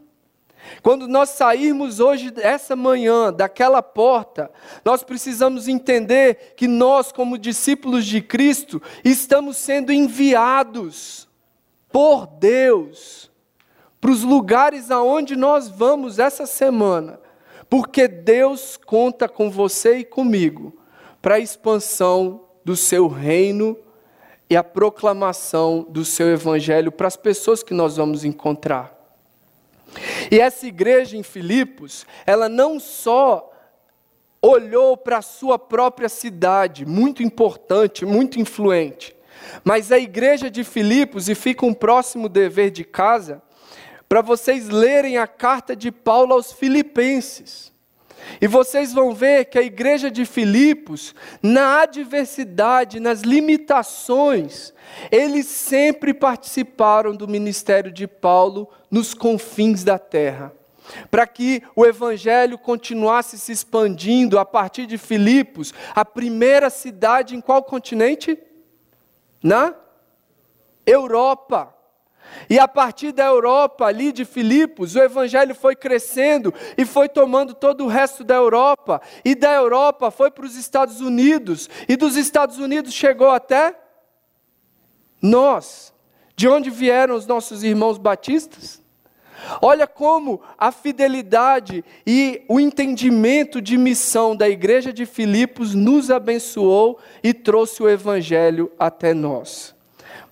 Quando 0.82 1.07
nós 1.07 1.30
sairmos 1.30 2.01
hoje, 2.01 2.32
essa 2.39 2.74
manhã, 2.74 3.32
daquela 3.32 3.82
porta, 3.82 4.51
nós 4.84 5.03
precisamos 5.03 5.68
entender 5.68 6.55
que 6.57 6.66
nós, 6.66 7.12
como 7.12 7.39
discípulos 7.39 8.05
de 8.05 8.20
Cristo, 8.20 8.82
estamos 9.05 9.57
sendo 9.57 9.93
enviados 9.93 11.28
por 11.91 12.26
Deus 12.26 13.30
para 14.01 14.11
os 14.11 14.22
lugares 14.22 14.91
aonde 14.91 15.34
nós 15.36 15.68
vamos 15.68 16.18
essa 16.18 16.47
semana, 16.47 17.18
porque 17.68 18.07
Deus 18.07 18.76
conta 18.76 19.28
com 19.28 19.51
você 19.51 19.99
e 19.99 20.05
comigo 20.05 20.76
para 21.20 21.36
a 21.36 21.41
expansão 21.41 22.45
do 22.64 22.76
seu 22.76 23.09
reino 23.09 23.76
e 24.51 24.57
a 24.57 24.64
proclamação 24.64 25.86
do 25.88 26.05
seu 26.05 26.28
evangelho 26.28 26.90
para 26.90 27.07
as 27.07 27.16
pessoas 27.16 27.62
que 27.62 27.74
nós 27.74 27.96
vamos 27.96 28.24
encontrar. 28.24 28.96
E 30.30 30.40
essa 30.40 30.66
igreja 30.66 31.16
em 31.16 31.22
Filipos, 31.22 32.07
ela 32.26 32.49
não 32.49 32.78
só 32.78 33.53
olhou 34.40 34.96
para 34.96 35.18
a 35.18 35.22
sua 35.22 35.59
própria 35.59 36.09
cidade, 36.09 36.86
muito 36.86 37.22
importante, 37.22 38.07
muito 38.07 38.40
influente, 38.40 39.14
mas 39.64 39.90
a 39.90 39.99
igreja 39.99 40.51
de 40.51 40.62
Filipos, 40.64 41.28
e 41.28 41.34
fica 41.34 41.66
um 41.66 41.74
próximo 41.74 42.28
dever 42.28 42.70
de 42.70 42.84
casa, 42.84 43.42
para 44.09 44.22
vocês 44.22 44.68
lerem 44.68 45.18
a 45.18 45.26
carta 45.26 45.76
de 45.76 45.90
Paulo 45.90 46.32
aos 46.32 46.53
Filipenses. 46.53 47.72
E 48.41 48.47
vocês 48.47 48.93
vão 48.93 49.14
ver 49.14 49.47
que 49.47 49.59
a 49.59 49.62
igreja 49.62 50.11
de 50.11 50.25
Filipos, 50.25 51.14
na 51.43 51.83
adversidade, 51.83 53.01
nas 53.01 53.23
limitações, 53.23 54.73
eles 55.11 55.47
sempre 55.47 56.12
participaram 56.14 57.14
do 57.14 57.29
ministério 57.29 57.93
de 57.93 58.07
Paulo 58.07 58.69
nos 58.91 59.14
confins 59.14 59.85
da 59.85 59.99
terra. 59.99 60.53
Para 61.11 61.27
que 61.27 61.62
o 61.77 61.85
evangelho 61.85 62.57
continuasse 62.59 63.39
se 63.39 63.53
expandindo 63.53 64.39
a 64.39 64.45
partir 64.45 64.87
de 64.87 64.97
Filipos, 64.97 65.75
a 65.95 66.05
primeira 66.05 66.71
cidade 66.71 67.37
em 67.37 67.41
qual 67.41 67.62
continente? 67.62 68.39
Na 69.43 69.75
Europa. 70.87 71.78
E 72.49 72.59
a 72.59 72.66
partir 72.66 73.12
da 73.12 73.24
Europa, 73.24 73.87
ali 73.87 74.12
de 74.12 74.24
Filipos, 74.24 74.95
o 74.95 75.01
evangelho 75.01 75.55
foi 75.55 75.76
crescendo 75.76 76.53
e 76.76 76.85
foi 76.85 77.09
tomando 77.09 77.55
todo 77.55 77.85
o 77.85 77.89
resto 77.89 78.24
da 78.24 78.35
Europa. 78.35 79.01
E 79.24 79.35
da 79.35 79.53
Europa 79.53 80.11
foi 80.11 80.31
para 80.31 80.45
os 80.45 80.57
Estados 80.57 81.01
Unidos. 81.01 81.68
E 81.89 81.97
dos 81.97 82.16
Estados 82.16 82.59
Unidos 82.59 82.93
chegou 82.93 83.31
até 83.31 83.74
nós. 85.20 85.93
De 86.37 86.49
onde 86.49 86.70
vieram 86.70 87.16
os 87.16 87.26
nossos 87.26 87.64
irmãos 87.64 87.99
batistas? 87.99 88.81
Olha 89.61 89.87
como 89.87 90.41
a 90.57 90.72
fidelidade 90.72 91.85
e 92.07 92.43
o 92.49 92.59
entendimento 92.59 93.61
de 93.61 93.76
missão 93.76 94.35
da 94.35 94.49
igreja 94.49 94.93
de 94.93 95.07
Filipos 95.07 95.74
nos 95.74 96.11
abençoou 96.11 96.99
e 97.22 97.33
trouxe 97.33 97.83
o 97.83 97.89
evangelho 97.89 98.70
até 98.79 99.14
nós. 99.14 99.74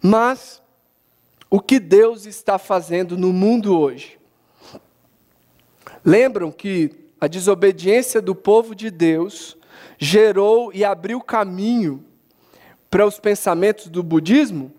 Mas 0.03 0.63
o 1.57 1.61
que 1.61 1.81
Deus 1.81 2.27
está 2.27 2.59
fazendo 2.59 3.17
no 3.17 3.33
mundo 3.33 3.81
hoje. 3.81 4.19
Lembram 6.05 6.53
que 6.53 6.91
a 7.19 7.27
desobediência 7.27 8.21
do 8.21 8.35
povo 8.35 8.75
de 8.75 8.91
Deus 8.91 9.57
gerou 9.97 10.71
e 10.75 10.85
abriu 10.85 11.19
caminho 11.19 12.05
para 12.91 13.07
os 13.07 13.19
pensamentos 13.19 13.89
do 13.89 14.03
budismo 14.03 14.71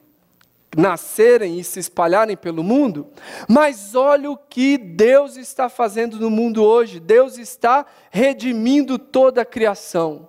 nascerem 0.78 1.59
e 1.59 1.63
se 1.63 1.80
espalharem 1.80 2.38
pelo 2.38 2.61
mundo? 2.61 3.07
Mas 3.49 3.95
olha 3.95 4.30
o 4.30 4.38
que 4.38 4.78
Deus 4.78 5.36
está 5.36 5.69
fazendo 5.69 6.19
no 6.19 6.30
mundo 6.30 6.63
hoje. 6.63 6.99
Deus 6.99 7.39
está 7.39 7.88
redimindo 8.11 8.99
toda 8.99 9.41
a 9.41 9.45
criação. 9.45 10.28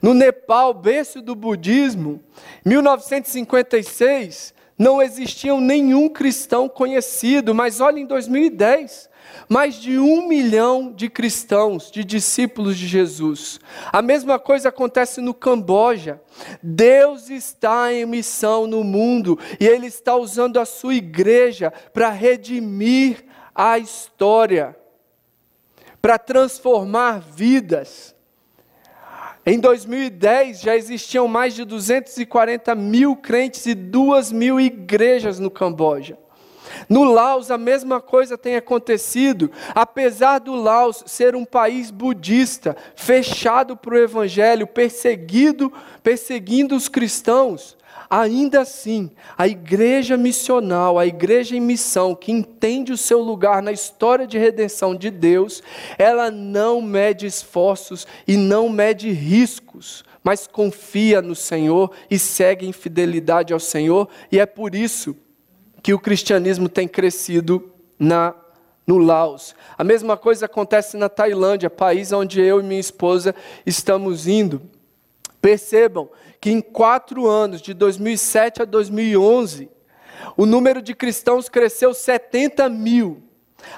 No 0.00 0.14
Nepal, 0.14 0.72
berço 0.72 1.20
do 1.20 1.34
budismo, 1.34 2.24
1956, 2.64 4.54
não 4.80 5.02
existiam 5.02 5.60
nenhum 5.60 6.08
cristão 6.08 6.66
conhecido, 6.66 7.54
mas 7.54 7.82
olha 7.82 8.00
em 8.00 8.06
2010, 8.06 9.10
mais 9.46 9.74
de 9.74 9.98
um 9.98 10.26
milhão 10.26 10.90
de 10.90 11.10
cristãos, 11.10 11.90
de 11.90 12.02
discípulos 12.02 12.78
de 12.78 12.86
Jesus. 12.86 13.60
A 13.92 14.00
mesma 14.00 14.38
coisa 14.38 14.70
acontece 14.70 15.20
no 15.20 15.34
Camboja. 15.34 16.18
Deus 16.62 17.28
está 17.28 17.92
em 17.92 18.06
missão 18.06 18.66
no 18.66 18.82
mundo 18.82 19.38
e 19.60 19.66
Ele 19.66 19.86
está 19.86 20.16
usando 20.16 20.58
a 20.58 20.64
sua 20.64 20.94
igreja 20.94 21.70
para 21.92 22.08
redimir 22.08 23.26
a 23.54 23.78
história, 23.78 24.74
para 26.00 26.18
transformar 26.18 27.20
vidas. 27.20 28.14
Em 29.44 29.58
2010 29.58 30.60
já 30.60 30.76
existiam 30.76 31.26
mais 31.26 31.54
de 31.54 31.64
240 31.64 32.74
mil 32.74 33.16
crentes 33.16 33.64
e 33.64 33.74
2 33.74 34.32
mil 34.32 34.60
igrejas 34.60 35.38
no 35.38 35.50
Camboja. 35.50 36.18
No 36.88 37.04
Laos 37.04 37.50
a 37.50 37.58
mesma 37.58 38.00
coisa 38.00 38.36
tem 38.36 38.56
acontecido, 38.56 39.50
apesar 39.74 40.38
do 40.38 40.54
Laos 40.54 41.02
ser 41.06 41.34
um 41.34 41.44
país 41.44 41.90
budista, 41.90 42.76
fechado 42.94 43.76
para 43.76 43.94
o 43.94 43.98
evangelho, 43.98 44.66
perseguido, 44.66 45.72
perseguindo 46.02 46.76
os 46.76 46.88
cristãos. 46.88 47.76
Ainda 48.12 48.62
assim, 48.62 49.08
a 49.38 49.46
igreja 49.46 50.16
missional, 50.16 50.98
a 50.98 51.06
igreja 51.06 51.54
em 51.54 51.60
missão, 51.60 52.12
que 52.12 52.32
entende 52.32 52.92
o 52.92 52.96
seu 52.96 53.20
lugar 53.20 53.62
na 53.62 53.70
história 53.70 54.26
de 54.26 54.36
redenção 54.36 54.96
de 54.96 55.10
Deus, 55.10 55.62
ela 55.96 56.28
não 56.28 56.82
mede 56.82 57.24
esforços 57.24 58.08
e 58.26 58.36
não 58.36 58.68
mede 58.68 59.12
riscos, 59.12 60.04
mas 60.24 60.48
confia 60.48 61.22
no 61.22 61.36
Senhor 61.36 61.92
e 62.10 62.18
segue 62.18 62.66
em 62.66 62.72
fidelidade 62.72 63.52
ao 63.52 63.60
Senhor, 63.60 64.08
e 64.32 64.40
é 64.40 64.46
por 64.46 64.74
isso 64.74 65.14
que 65.80 65.94
o 65.94 65.98
cristianismo 65.98 66.68
tem 66.68 66.88
crescido 66.88 67.70
na 67.96 68.34
no 68.86 68.98
Laos. 68.98 69.54
A 69.78 69.84
mesma 69.84 70.16
coisa 70.16 70.46
acontece 70.46 70.96
na 70.96 71.08
Tailândia, 71.08 71.70
país 71.70 72.10
onde 72.10 72.40
eu 72.40 72.58
e 72.58 72.64
minha 72.64 72.80
esposa 72.80 73.32
estamos 73.64 74.26
indo. 74.26 74.60
Percebam 75.40 76.10
que 76.40 76.50
em 76.50 76.60
quatro 76.60 77.26
anos, 77.26 77.60
de 77.62 77.72
2007 77.74 78.62
a 78.62 78.64
2011, 78.64 79.70
o 80.36 80.46
número 80.46 80.82
de 80.82 80.94
cristãos 80.94 81.48
cresceu 81.48 81.94
70 81.94 82.68
mil. 82.68 83.22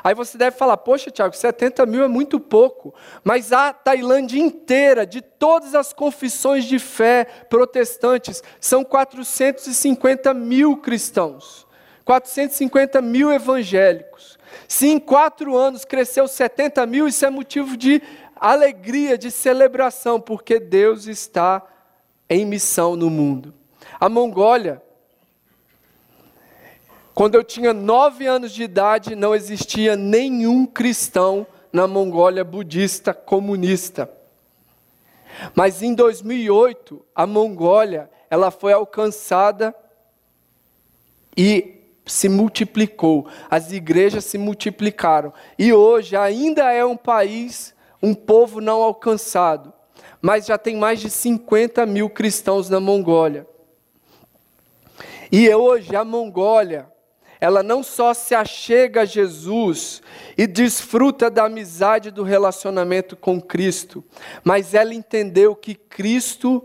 Aí 0.03 0.15
você 0.15 0.39
deve 0.39 0.57
falar, 0.57 0.77
poxa, 0.77 1.11
Tiago, 1.11 1.37
70 1.37 1.85
mil 1.87 2.05
é 2.05 2.09
muito 2.09 2.39
pouco. 2.39 2.95
Mas 3.25 3.53
a 3.53 3.73
Tailândia 3.73 4.39
inteira, 4.39 5.07
de 5.07 5.21
todas 5.21 5.75
as 5.75 5.93
confissões 5.93 6.65
de 6.65 6.79
fé 6.79 7.25
protestantes, 7.49 8.43
são 8.61 8.85
450 8.85 10.33
mil 10.35 10.77
cristãos. 10.77 11.67
450 12.05 13.01
mil 13.01 13.33
evangélicos. 13.33 14.39
Se 14.67 14.89
em 14.89 14.99
quatro 14.99 15.57
anos 15.57 15.85
cresceu 15.85 16.27
70 16.27 16.85
mil, 16.87 17.07
isso 17.07 17.25
é 17.25 17.31
motivo 17.31 17.77
de 17.77 18.03
alegria, 18.51 19.17
de 19.17 19.31
celebração, 19.31 20.21
porque 20.21 20.59
Deus 20.59 21.07
está 21.07 21.63
em 22.29 22.45
missão 22.45 22.97
no 22.97 23.09
mundo. 23.09 23.55
A 24.01 24.09
Mongólia, 24.09 24.83
quando 27.15 27.35
eu 27.35 27.45
tinha 27.45 27.73
nove 27.73 28.27
anos 28.27 28.53
de 28.53 28.63
idade, 28.63 29.15
não 29.15 29.35
existia 29.35 29.97
nenhum 29.97 30.67
cristão 30.67 31.47
na 31.73 31.87
Mongólia 31.87 32.43
budista 32.43 33.15
comunista. 33.15 34.11
Mas 35.55 35.83
em 35.83 35.95
2008, 35.95 37.05
a 37.15 37.27
Mongólia, 37.27 38.11
ela 38.29 38.51
foi 38.51 38.73
alcançada 38.73 39.75
e 41.37 41.81
se 42.05 42.29
multiplicou, 42.29 43.29
as 43.51 43.73
igrejas 43.73 44.25
se 44.25 44.37
multiplicaram. 44.37 45.33
E 45.59 45.73
hoje 45.73 46.17
ainda 46.17 46.73
é 46.73 46.85
um 46.85 46.97
país, 46.97 47.72
um 48.03 48.15
povo 48.15 48.61
não 48.61 48.83
alcançado 48.83 49.73
mas 50.23 50.47
já 50.47 50.57
tem 50.57 50.77
mais 50.77 51.01
de 51.01 51.11
50 51.11 51.85
mil 51.85 52.09
cristãos 52.09 52.71
na 52.71 52.79
Mongólia. 52.79 53.45
E 55.33 55.53
hoje 55.53 55.97
a 55.97 56.05
Mongólia, 56.05 56.87
ela 57.41 57.61
não 57.61 57.83
só 57.83 58.15
se 58.15 58.33
achega 58.33 59.01
a 59.01 59.05
Jesus 59.05 60.01
e 60.39 60.47
desfruta 60.47 61.29
da 61.29 61.47
amizade 61.47 62.13
do 62.13 62.23
relacionamento 62.23 63.17
com 63.17 63.41
Cristo, 63.41 64.05
mas 64.45 64.75
ela 64.75 64.95
entendeu 64.95 65.57
que 65.57 65.75
Cristo 65.75 66.65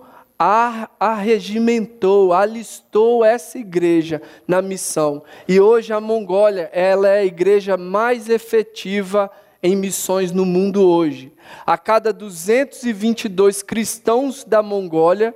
arregimentou, 0.99 2.31
alistou 2.31 3.25
essa 3.25 3.57
igreja 3.57 4.21
na 4.47 4.61
missão. 4.61 5.23
E 5.47 5.59
hoje 5.59 5.91
a 5.91 5.99
Mongólia, 5.99 6.69
ela 6.71 7.07
é 7.07 7.21
a 7.21 7.25
igreja 7.25 7.75
mais 7.75 8.29
efetiva 8.29 9.31
em 9.61 9.75
missões 9.75 10.31
no 10.31 10.45
mundo 10.45 10.87
hoje. 10.87 11.33
A 11.65 11.77
cada 11.77 12.13
222 12.13 13.63
cristãos 13.63 14.43
da 14.43 14.61
Mongólia, 14.61 15.35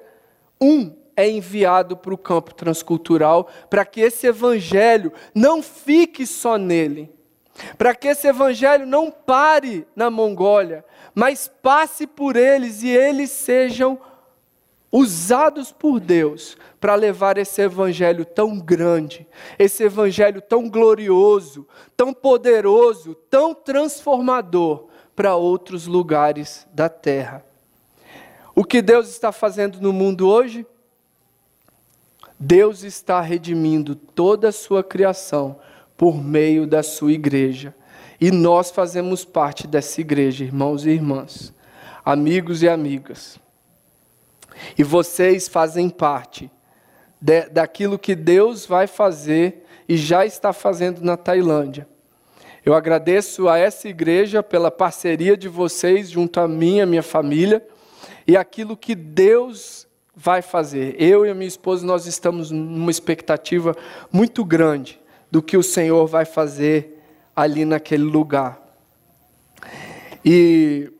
um 0.59 0.93
é 1.15 1.30
enviado 1.30 1.97
para 1.97 2.13
o 2.13 2.17
campo 2.17 2.53
transcultural 2.53 3.49
para 3.69 3.86
que 3.86 4.01
esse 4.01 4.28
evangelho 4.28 5.11
não 5.34 5.61
fique 5.61 6.26
só 6.26 6.57
nele. 6.57 7.11
Para 7.78 7.93
que 7.93 8.07
esse 8.07 8.28
evangelho 8.28 8.86
não 8.86 9.11
pare 9.11 9.86
na 9.95 10.09
Mongólia, 10.09 10.86
mas 11.13 11.51
passe 11.61 12.07
por 12.07 12.36
eles 12.36 12.82
e 12.82 12.89
eles 12.89 13.30
sejam 13.30 13.99
usados 14.91 15.71
por 15.71 15.99
Deus 15.99 16.57
para 16.79 16.95
levar 16.95 17.37
esse 17.37 17.61
evangelho 17.61 18.25
tão 18.25 18.59
grande, 18.59 19.25
esse 19.57 19.83
evangelho 19.83 20.41
tão 20.41 20.69
glorioso, 20.69 21.65
tão 21.95 22.13
poderoso, 22.13 23.15
tão 23.29 23.53
transformador 23.53 24.87
para 25.15 25.35
outros 25.35 25.87
lugares 25.87 26.67
da 26.73 26.89
terra. 26.89 27.45
O 28.53 28.65
que 28.65 28.81
Deus 28.81 29.09
está 29.09 29.31
fazendo 29.31 29.79
no 29.79 29.93
mundo 29.93 30.27
hoje? 30.27 30.65
Deus 32.37 32.83
está 32.83 33.21
redimindo 33.21 33.95
toda 33.95 34.49
a 34.49 34.51
sua 34.51 34.83
criação 34.83 35.59
por 35.95 36.21
meio 36.21 36.67
da 36.67 36.83
sua 36.83 37.13
igreja. 37.13 37.73
E 38.19 38.29
nós 38.29 38.71
fazemos 38.71 39.23
parte 39.23 39.67
dessa 39.67 40.01
igreja, 40.01 40.43
irmãos 40.43 40.85
e 40.85 40.89
irmãs, 40.89 41.53
amigos 42.03 42.61
e 42.61 42.69
amigas. 42.69 43.40
E 44.77 44.83
vocês 44.83 45.47
fazem 45.47 45.89
parte 45.89 46.51
de, 47.19 47.49
daquilo 47.49 47.99
que 47.99 48.15
Deus 48.15 48.65
vai 48.65 48.87
fazer 48.87 49.65
e 49.87 49.97
já 49.97 50.25
está 50.25 50.51
fazendo 50.53 51.01
na 51.01 51.17
Tailândia. 51.17 51.87
Eu 52.65 52.73
agradeço 52.73 53.49
a 53.49 53.57
essa 53.57 53.87
igreja 53.87 54.43
pela 54.43 54.69
parceria 54.69 55.35
de 55.35 55.47
vocês 55.47 56.09
junto 56.09 56.39
a 56.39 56.47
mim, 56.47 56.79
a 56.79 56.85
minha 56.85 57.01
família, 57.01 57.65
e 58.27 58.37
aquilo 58.37 58.77
que 58.77 58.93
Deus 58.93 59.87
vai 60.15 60.41
fazer. 60.41 60.95
Eu 61.01 61.25
e 61.25 61.29
a 61.29 61.33
minha 61.33 61.47
esposa, 61.47 61.85
nós 61.85 62.05
estamos 62.05 62.51
numa 62.51 62.91
expectativa 62.91 63.75
muito 64.11 64.45
grande 64.45 64.99
do 65.31 65.41
que 65.41 65.57
o 65.57 65.63
Senhor 65.63 66.05
vai 66.05 66.25
fazer 66.25 67.01
ali 67.35 67.65
naquele 67.65 68.03
lugar. 68.03 68.61
E 70.23 70.91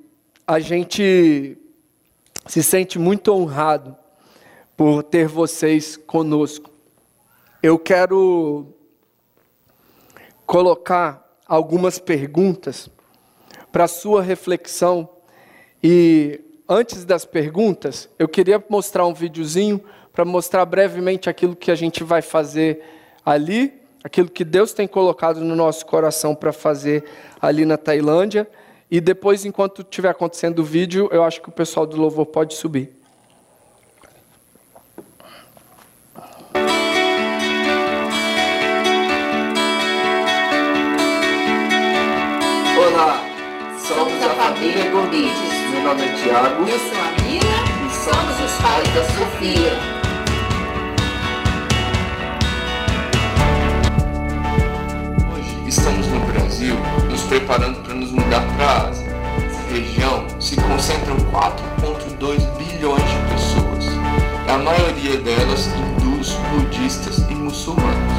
a 0.48 0.60
gente 0.60 1.58
se 2.46 2.64
sente 2.64 2.98
muito 2.98 3.34
honrado 3.34 3.96
por 4.76 5.04
ter 5.04 5.28
vocês 5.28 5.96
conosco. 5.96 6.70
Eu 7.62 7.78
quero 7.78 8.68
colocar 10.46 11.38
algumas 11.48 12.00
perguntas 12.00 12.90
para 13.72 13.88
sua 13.88 14.22
reflexão 14.22 15.08
e 15.84 16.42
antes 16.68 17.06
das 17.06 17.26
perguntas, 17.26 18.10
eu 18.18 18.28
queria 18.28 18.64
mostrar 18.70 19.06
um 19.06 19.14
videozinho 19.14 19.82
para 20.12 20.26
mostrar 20.26 20.66
brevemente 20.66 21.30
aquilo 21.30 21.56
que 21.56 21.72
a 21.72 21.76
gente 21.76 22.04
vai 22.04 22.22
fazer 22.22 22.84
ali, 23.26 23.82
aquilo 24.04 24.30
que 24.30 24.44
Deus 24.44 24.74
tem 24.74 24.88
colocado 24.88 25.42
no 25.42 25.56
nosso 25.56 25.86
coração 25.86 26.36
para 26.36 26.52
fazer 26.52 27.04
ali 27.42 27.66
na 27.66 27.78
Tailândia. 27.78 28.50
E 28.92 29.00
depois, 29.00 29.46
enquanto 29.46 29.84
estiver 29.84 30.10
acontecendo 30.10 30.60
o 30.60 30.66
vídeo, 30.66 31.08
eu 31.14 31.24
acho 31.24 31.42
que 31.42 31.48
o 31.48 31.52
pessoal 31.52 31.86
do 31.88 31.96
louvor 31.96 32.26
pode 32.26 32.56
subir. 32.56 32.92
Olá, 42.78 43.24
somos 43.80 44.22
a 44.22 44.30
família 44.36 44.92
Gomides. 44.92 45.72
Meu 45.72 45.84
nome 45.84 46.02
é 46.02 46.14
Tiago. 46.22 46.64
Eu 46.64 46.78
sou 46.78 47.00
a 47.00 47.12
Mira 47.24 47.46
e 47.88 47.90
somos 47.94 48.42
os 48.44 48.62
pais 48.62 48.94
da 48.94 49.04
Sofia. 49.06 49.72
Hoje 55.34 55.70
estamos 55.70 56.08
no 56.08 56.20
Brasil, 56.26 56.76
preparando 57.32 57.82
para 57.82 57.94
nos 57.94 58.12
mudar 58.12 58.46
para 58.58 58.66
a 58.66 58.90
Ásia. 58.90 59.08
Nessa 59.40 59.62
região 59.72 60.26
se 60.38 60.58
concentram 60.58 61.16
4,2 61.32 62.42
bilhões 62.58 63.02
de 63.02 63.34
pessoas. 63.34 63.86
A 64.50 64.58
maioria 64.58 65.16
delas 65.16 65.68
hindus, 65.68 66.34
budistas 66.52 67.20
e 67.30 67.34
muçulmanos. 67.34 68.12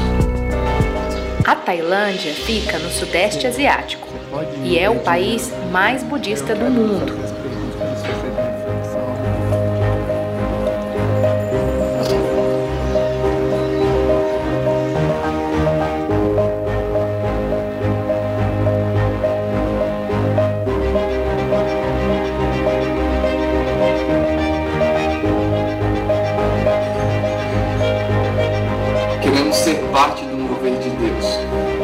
A 1.45 1.55
Tailândia 1.55 2.33
fica 2.33 2.79
no 2.79 2.89
Sudeste 2.89 3.45
Asiático 3.45 4.07
e 4.63 4.79
é 4.79 4.89
o 4.89 4.99
país 5.01 5.53
mais 5.71 6.01
budista 6.01 6.55
do 6.55 6.65
mundo. 6.71 7.13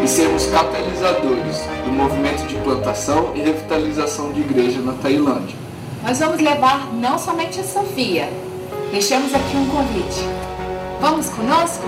Sermos 0.09 0.47
catalisadores 0.47 1.57
do 1.85 1.91
movimento 1.91 2.47
de 2.47 2.55
plantação 2.55 3.31
e 3.35 3.41
revitalização 3.41 4.33
de 4.33 4.41
igreja 4.41 4.81
na 4.81 4.93
Tailândia. 4.93 5.55
Nós 6.03 6.17
vamos 6.17 6.41
levar 6.41 6.91
não 6.93 7.19
somente 7.19 7.59
a 7.59 7.63
Sofia, 7.63 8.27
deixamos 8.91 9.33
aqui 9.35 9.55
um 9.55 9.67
convite. 9.69 10.21
Vamos 10.99 11.29
conosco? 11.29 11.85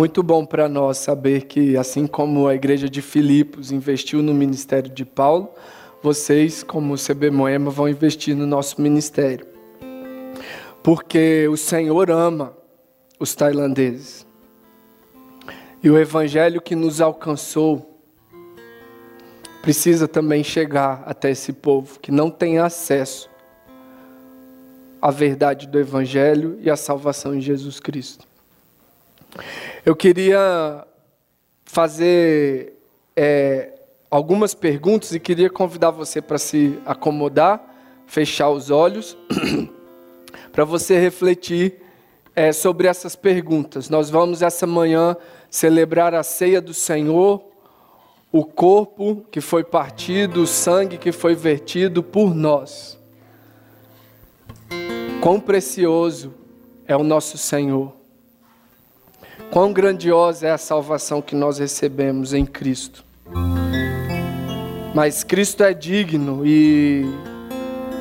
Muito 0.00 0.22
bom 0.22 0.46
para 0.46 0.66
nós 0.66 0.96
saber 0.96 1.42
que, 1.42 1.76
assim 1.76 2.06
como 2.06 2.48
a 2.48 2.54
igreja 2.54 2.88
de 2.88 3.02
Filipos 3.02 3.70
investiu 3.70 4.22
no 4.22 4.32
ministério 4.32 4.90
de 4.90 5.04
Paulo, 5.04 5.50
vocês, 6.02 6.62
como 6.62 6.94
o 6.94 6.96
CB 6.96 7.30
Moema, 7.30 7.70
vão 7.70 7.86
investir 7.86 8.34
no 8.34 8.46
nosso 8.46 8.80
ministério. 8.80 9.46
Porque 10.82 11.46
o 11.48 11.56
Senhor 11.58 12.10
ama 12.10 12.56
os 13.18 13.34
tailandeses. 13.34 14.26
E 15.82 15.90
o 15.90 15.98
evangelho 15.98 16.62
que 16.62 16.74
nos 16.74 17.02
alcançou 17.02 18.00
precisa 19.60 20.08
também 20.08 20.42
chegar 20.42 21.02
até 21.04 21.30
esse 21.30 21.52
povo 21.52 22.00
que 22.00 22.10
não 22.10 22.30
tem 22.30 22.56
acesso 22.56 23.28
à 25.02 25.10
verdade 25.10 25.66
do 25.66 25.78
evangelho 25.78 26.58
e 26.62 26.70
à 26.70 26.76
salvação 26.76 27.34
em 27.34 27.40
Jesus 27.42 27.78
Cristo. 27.78 28.29
Eu 29.84 29.94
queria 29.96 30.86
fazer 31.64 32.74
é, 33.16 33.72
algumas 34.10 34.54
perguntas 34.54 35.12
e 35.12 35.20
queria 35.20 35.48
convidar 35.48 35.90
você 35.90 36.20
para 36.20 36.38
se 36.38 36.78
acomodar, 36.84 37.62
fechar 38.06 38.50
os 38.50 38.70
olhos, 38.70 39.16
para 40.50 40.64
você 40.64 40.98
refletir 40.98 41.80
é, 42.34 42.52
sobre 42.52 42.88
essas 42.88 43.14
perguntas. 43.14 43.88
Nós 43.88 44.10
vamos 44.10 44.42
essa 44.42 44.66
manhã 44.66 45.16
celebrar 45.48 46.14
a 46.14 46.22
ceia 46.22 46.60
do 46.60 46.74
Senhor, 46.74 47.42
o 48.32 48.44
corpo 48.44 49.24
que 49.30 49.40
foi 49.40 49.64
partido, 49.64 50.42
o 50.42 50.46
sangue 50.46 50.98
que 50.98 51.12
foi 51.12 51.34
vertido 51.34 52.02
por 52.02 52.34
nós. 52.34 52.98
Quão 55.20 55.38
precioso 55.38 56.32
é 56.86 56.96
o 56.96 57.02
nosso 57.02 57.36
Senhor. 57.36 57.99
Quão 59.50 59.72
grandiosa 59.72 60.46
é 60.46 60.52
a 60.52 60.58
salvação 60.58 61.20
que 61.20 61.34
nós 61.34 61.58
recebemos 61.58 62.32
em 62.32 62.46
Cristo. 62.46 63.04
Mas 64.94 65.24
Cristo 65.24 65.64
é 65.64 65.74
digno 65.74 66.46
e 66.46 67.04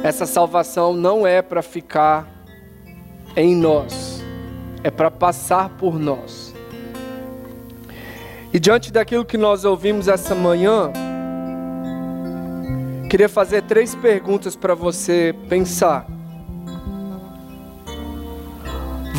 essa 0.03 0.27
salvação 0.27 0.93
não 0.93 1.25
é 1.25 1.41
para 1.41 1.63
ficar 1.63 2.27
em 3.35 3.55
nós, 3.55 4.23
é 4.83 4.91
para 4.91 5.09
passar 5.09 5.69
por 5.69 5.97
nós. 5.97 6.53
E 8.53 8.59
diante 8.59 8.91
daquilo 8.91 9.25
que 9.25 9.37
nós 9.37 9.65
ouvimos 9.65 10.07
essa 10.07 10.35
manhã, 10.35 10.91
queria 13.09 13.29
fazer 13.29 13.63
três 13.63 13.95
perguntas 13.95 14.55
para 14.55 14.75
você 14.75 15.35
pensar. 15.47 16.18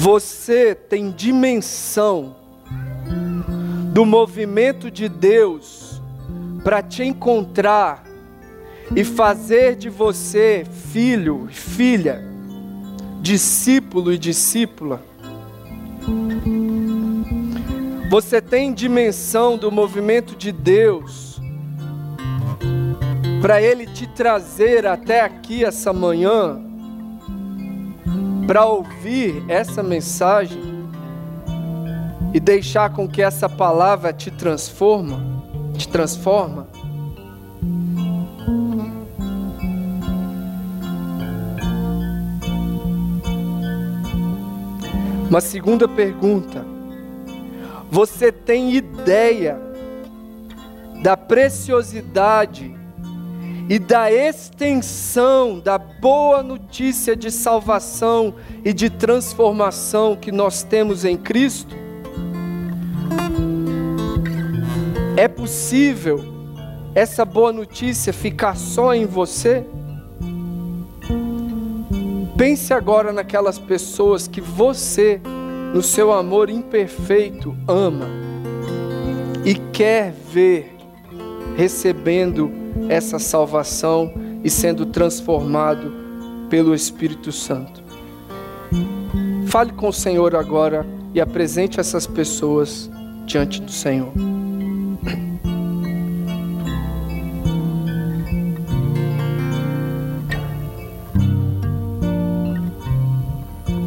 Você 0.02 0.74
tem 0.74 1.10
dimensão 1.10 2.34
do 3.92 4.06
movimento 4.06 4.90
de 4.90 5.10
Deus 5.10 6.00
para 6.64 6.82
te 6.82 7.02
encontrar 7.02 8.02
e 8.96 9.04
fazer 9.04 9.76
de 9.76 9.90
você 9.90 10.64
filho, 10.90 11.48
filha, 11.50 12.24
discípulo 13.20 14.10
e 14.10 14.16
discípula. 14.16 15.02
Você 18.08 18.40
tem 18.40 18.72
dimensão 18.72 19.58
do 19.58 19.70
movimento 19.70 20.34
de 20.34 20.50
Deus 20.50 21.38
para 23.42 23.60
Ele 23.60 23.86
te 23.86 24.06
trazer 24.06 24.86
até 24.86 25.20
aqui 25.20 25.62
essa 25.62 25.92
manhã 25.92 26.69
para 28.50 28.66
ouvir 28.66 29.44
essa 29.46 29.80
mensagem 29.80 30.60
e 32.34 32.40
deixar 32.40 32.92
com 32.92 33.08
que 33.08 33.22
essa 33.22 33.48
palavra 33.48 34.12
te 34.12 34.28
transforma, 34.28 35.22
te 35.78 35.86
transforma. 35.86 36.66
Uma 45.28 45.40
segunda 45.40 45.86
pergunta: 45.86 46.66
Você 47.88 48.32
tem 48.32 48.74
ideia 48.74 49.60
da 51.04 51.16
preciosidade 51.16 52.79
e 53.70 53.78
da 53.78 54.10
extensão 54.10 55.60
da 55.60 55.78
boa 55.78 56.42
notícia 56.42 57.14
de 57.14 57.30
salvação 57.30 58.34
e 58.64 58.72
de 58.72 58.90
transformação 58.90 60.16
que 60.16 60.32
nós 60.32 60.64
temos 60.64 61.04
em 61.04 61.16
Cristo? 61.16 61.76
É 65.16 65.28
possível 65.28 66.18
essa 66.96 67.24
boa 67.24 67.52
notícia 67.52 68.12
ficar 68.12 68.56
só 68.56 68.92
em 68.92 69.06
você? 69.06 69.64
Pense 72.36 72.74
agora 72.74 73.12
naquelas 73.12 73.56
pessoas 73.56 74.26
que 74.26 74.40
você, 74.40 75.20
no 75.72 75.80
seu 75.80 76.12
amor 76.12 76.50
imperfeito, 76.50 77.56
ama 77.68 78.08
e 79.44 79.54
quer 79.54 80.12
ver 80.32 80.76
recebendo 81.56 82.59
essa 82.88 83.18
salvação 83.18 84.12
e 84.42 84.50
sendo 84.50 84.86
transformado 84.86 85.92
pelo 86.48 86.74
Espírito 86.74 87.30
Santo. 87.30 87.82
Fale 89.46 89.72
com 89.72 89.88
o 89.88 89.92
Senhor 89.92 90.34
agora 90.36 90.86
e 91.14 91.20
apresente 91.20 91.80
essas 91.80 92.06
pessoas 92.06 92.90
diante 93.26 93.60
do 93.60 93.70
Senhor. 93.70 94.12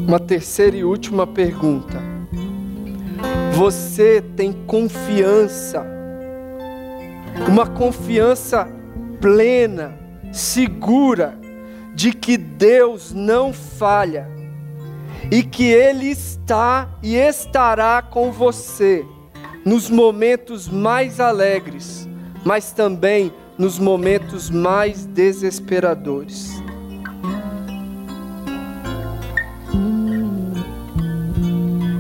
Uma 0.08 0.20
terceira 0.20 0.78
e 0.78 0.84
última 0.84 1.26
pergunta. 1.26 2.00
Você 3.56 4.22
tem 4.36 4.52
confiança, 4.52 5.84
uma 7.48 7.68
confiança 7.68 8.68
plena, 9.20 9.98
segura, 10.32 11.38
de 11.94 12.12
que 12.12 12.38
Deus 12.38 13.14
não 13.14 13.54
falha 13.54 14.28
e 15.32 15.44
que 15.44 15.66
Ele 15.66 16.08
está 16.08 16.90
e 17.02 17.16
estará 17.16 18.02
com 18.02 18.32
você 18.32 19.06
nos 19.64 19.90
momentos 19.90 20.68
mais 20.68 21.20
alegres, 21.20 22.08
mas 22.44 22.72
também 22.72 23.32
nos 23.58 23.80
momentos 23.80 24.50
mais 24.50 25.06
desesperadores. 25.06 26.52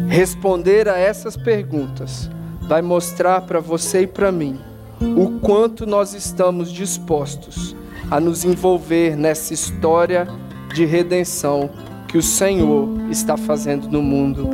Responder 0.10 0.90
a 0.90 0.98
essas 0.98 1.38
perguntas 1.38 2.30
vai 2.68 2.82
mostrar 2.82 3.42
para 3.42 3.60
você 3.60 4.02
e 4.02 4.08
para 4.08 4.32
mim 4.32 4.73
o 5.18 5.39
quanto 5.39 5.86
nós 5.86 6.14
estamos 6.14 6.72
dispostos 6.72 7.76
a 8.10 8.20
nos 8.20 8.43
envolver 8.43 9.16
nessa 9.16 9.54
história 9.54 10.28
de 10.74 10.86
redenção 10.86 11.70
que 12.08 12.18
o 12.18 12.22
Senhor 12.22 12.89
está 13.10 13.38
fazendo 13.38 13.88
no 13.89 14.01
mundo. 14.01 14.49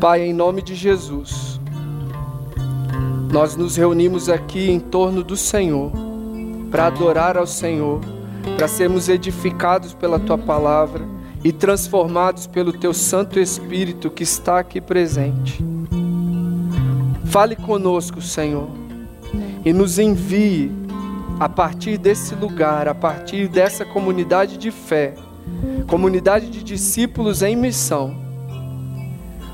Pai, 0.00 0.22
em 0.22 0.32
nome 0.32 0.62
de 0.62 0.74
Jesus, 0.74 1.60
nós 3.32 3.56
nos 3.56 3.76
reunimos 3.76 4.28
aqui 4.28 4.70
em 4.70 4.78
torno 4.78 5.24
do 5.24 5.36
Senhor 5.36 5.90
para 6.70 6.86
adorar 6.86 7.36
ao 7.36 7.46
Senhor, 7.46 8.00
para 8.56 8.68
sermos 8.68 9.08
edificados 9.08 9.94
pela 9.94 10.18
tua 10.18 10.36
palavra 10.36 11.04
e 11.42 11.52
transformados 11.52 12.46
pelo 12.46 12.72
teu 12.72 12.94
Santo 12.94 13.38
Espírito 13.38 14.10
que 14.10 14.22
está 14.22 14.58
aqui 14.58 14.80
presente. 14.80 15.64
Fale 17.34 17.56
conosco, 17.56 18.22
Senhor, 18.22 18.68
e 19.64 19.72
nos 19.72 19.98
envie 19.98 20.70
a 21.40 21.48
partir 21.48 21.98
desse 21.98 22.32
lugar, 22.36 22.86
a 22.86 22.94
partir 22.94 23.48
dessa 23.48 23.84
comunidade 23.84 24.56
de 24.56 24.70
fé, 24.70 25.14
comunidade 25.88 26.48
de 26.48 26.62
discípulos 26.62 27.42
em 27.42 27.56
missão, 27.56 28.14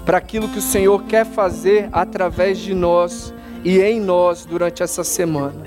para 0.04 0.18
aquilo 0.18 0.46
que 0.50 0.58
o 0.58 0.62
Senhor 0.62 1.04
quer 1.04 1.24
fazer 1.24 1.88
através 1.90 2.58
de 2.58 2.74
nós 2.74 3.32
e 3.64 3.80
em 3.80 3.98
nós 3.98 4.44
durante 4.44 4.82
essa 4.82 5.02
semana. 5.02 5.64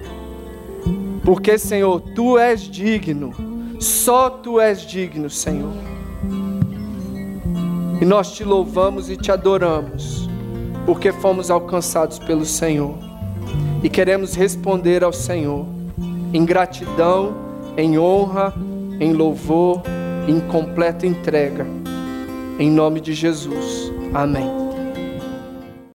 Porque, 1.26 1.58
Senhor, 1.58 2.00
tu 2.14 2.38
és 2.38 2.62
digno, 2.62 3.34
só 3.80 4.30
tu 4.30 4.60
és 4.60 4.82
digno, 4.86 5.32
Senhor. 5.32 5.74
E 8.00 8.06
nós 8.06 8.34
te 8.34 8.44
louvamos 8.44 9.10
e 9.10 9.18
te 9.18 9.32
adoramos, 9.32 10.30
porque 10.86 11.12
fomos 11.12 11.50
alcançados 11.50 12.20
pelo 12.20 12.46
Senhor. 12.46 12.96
E 13.84 13.90
queremos 13.90 14.36
responder 14.36 15.04
ao 15.04 15.14
Senhor 15.14 15.66
em 16.34 16.46
gratidão, 16.46 17.34
em 17.78 17.98
honra, 18.00 18.54
em 19.00 19.14
louvor, 19.14 19.82
em 20.28 20.40
completa 20.40 21.06
entrega. 21.06 21.66
Em 22.58 22.70
nome 22.70 23.02
de 23.02 23.14
Jesus. 23.14 23.92
Amém. 24.14 24.63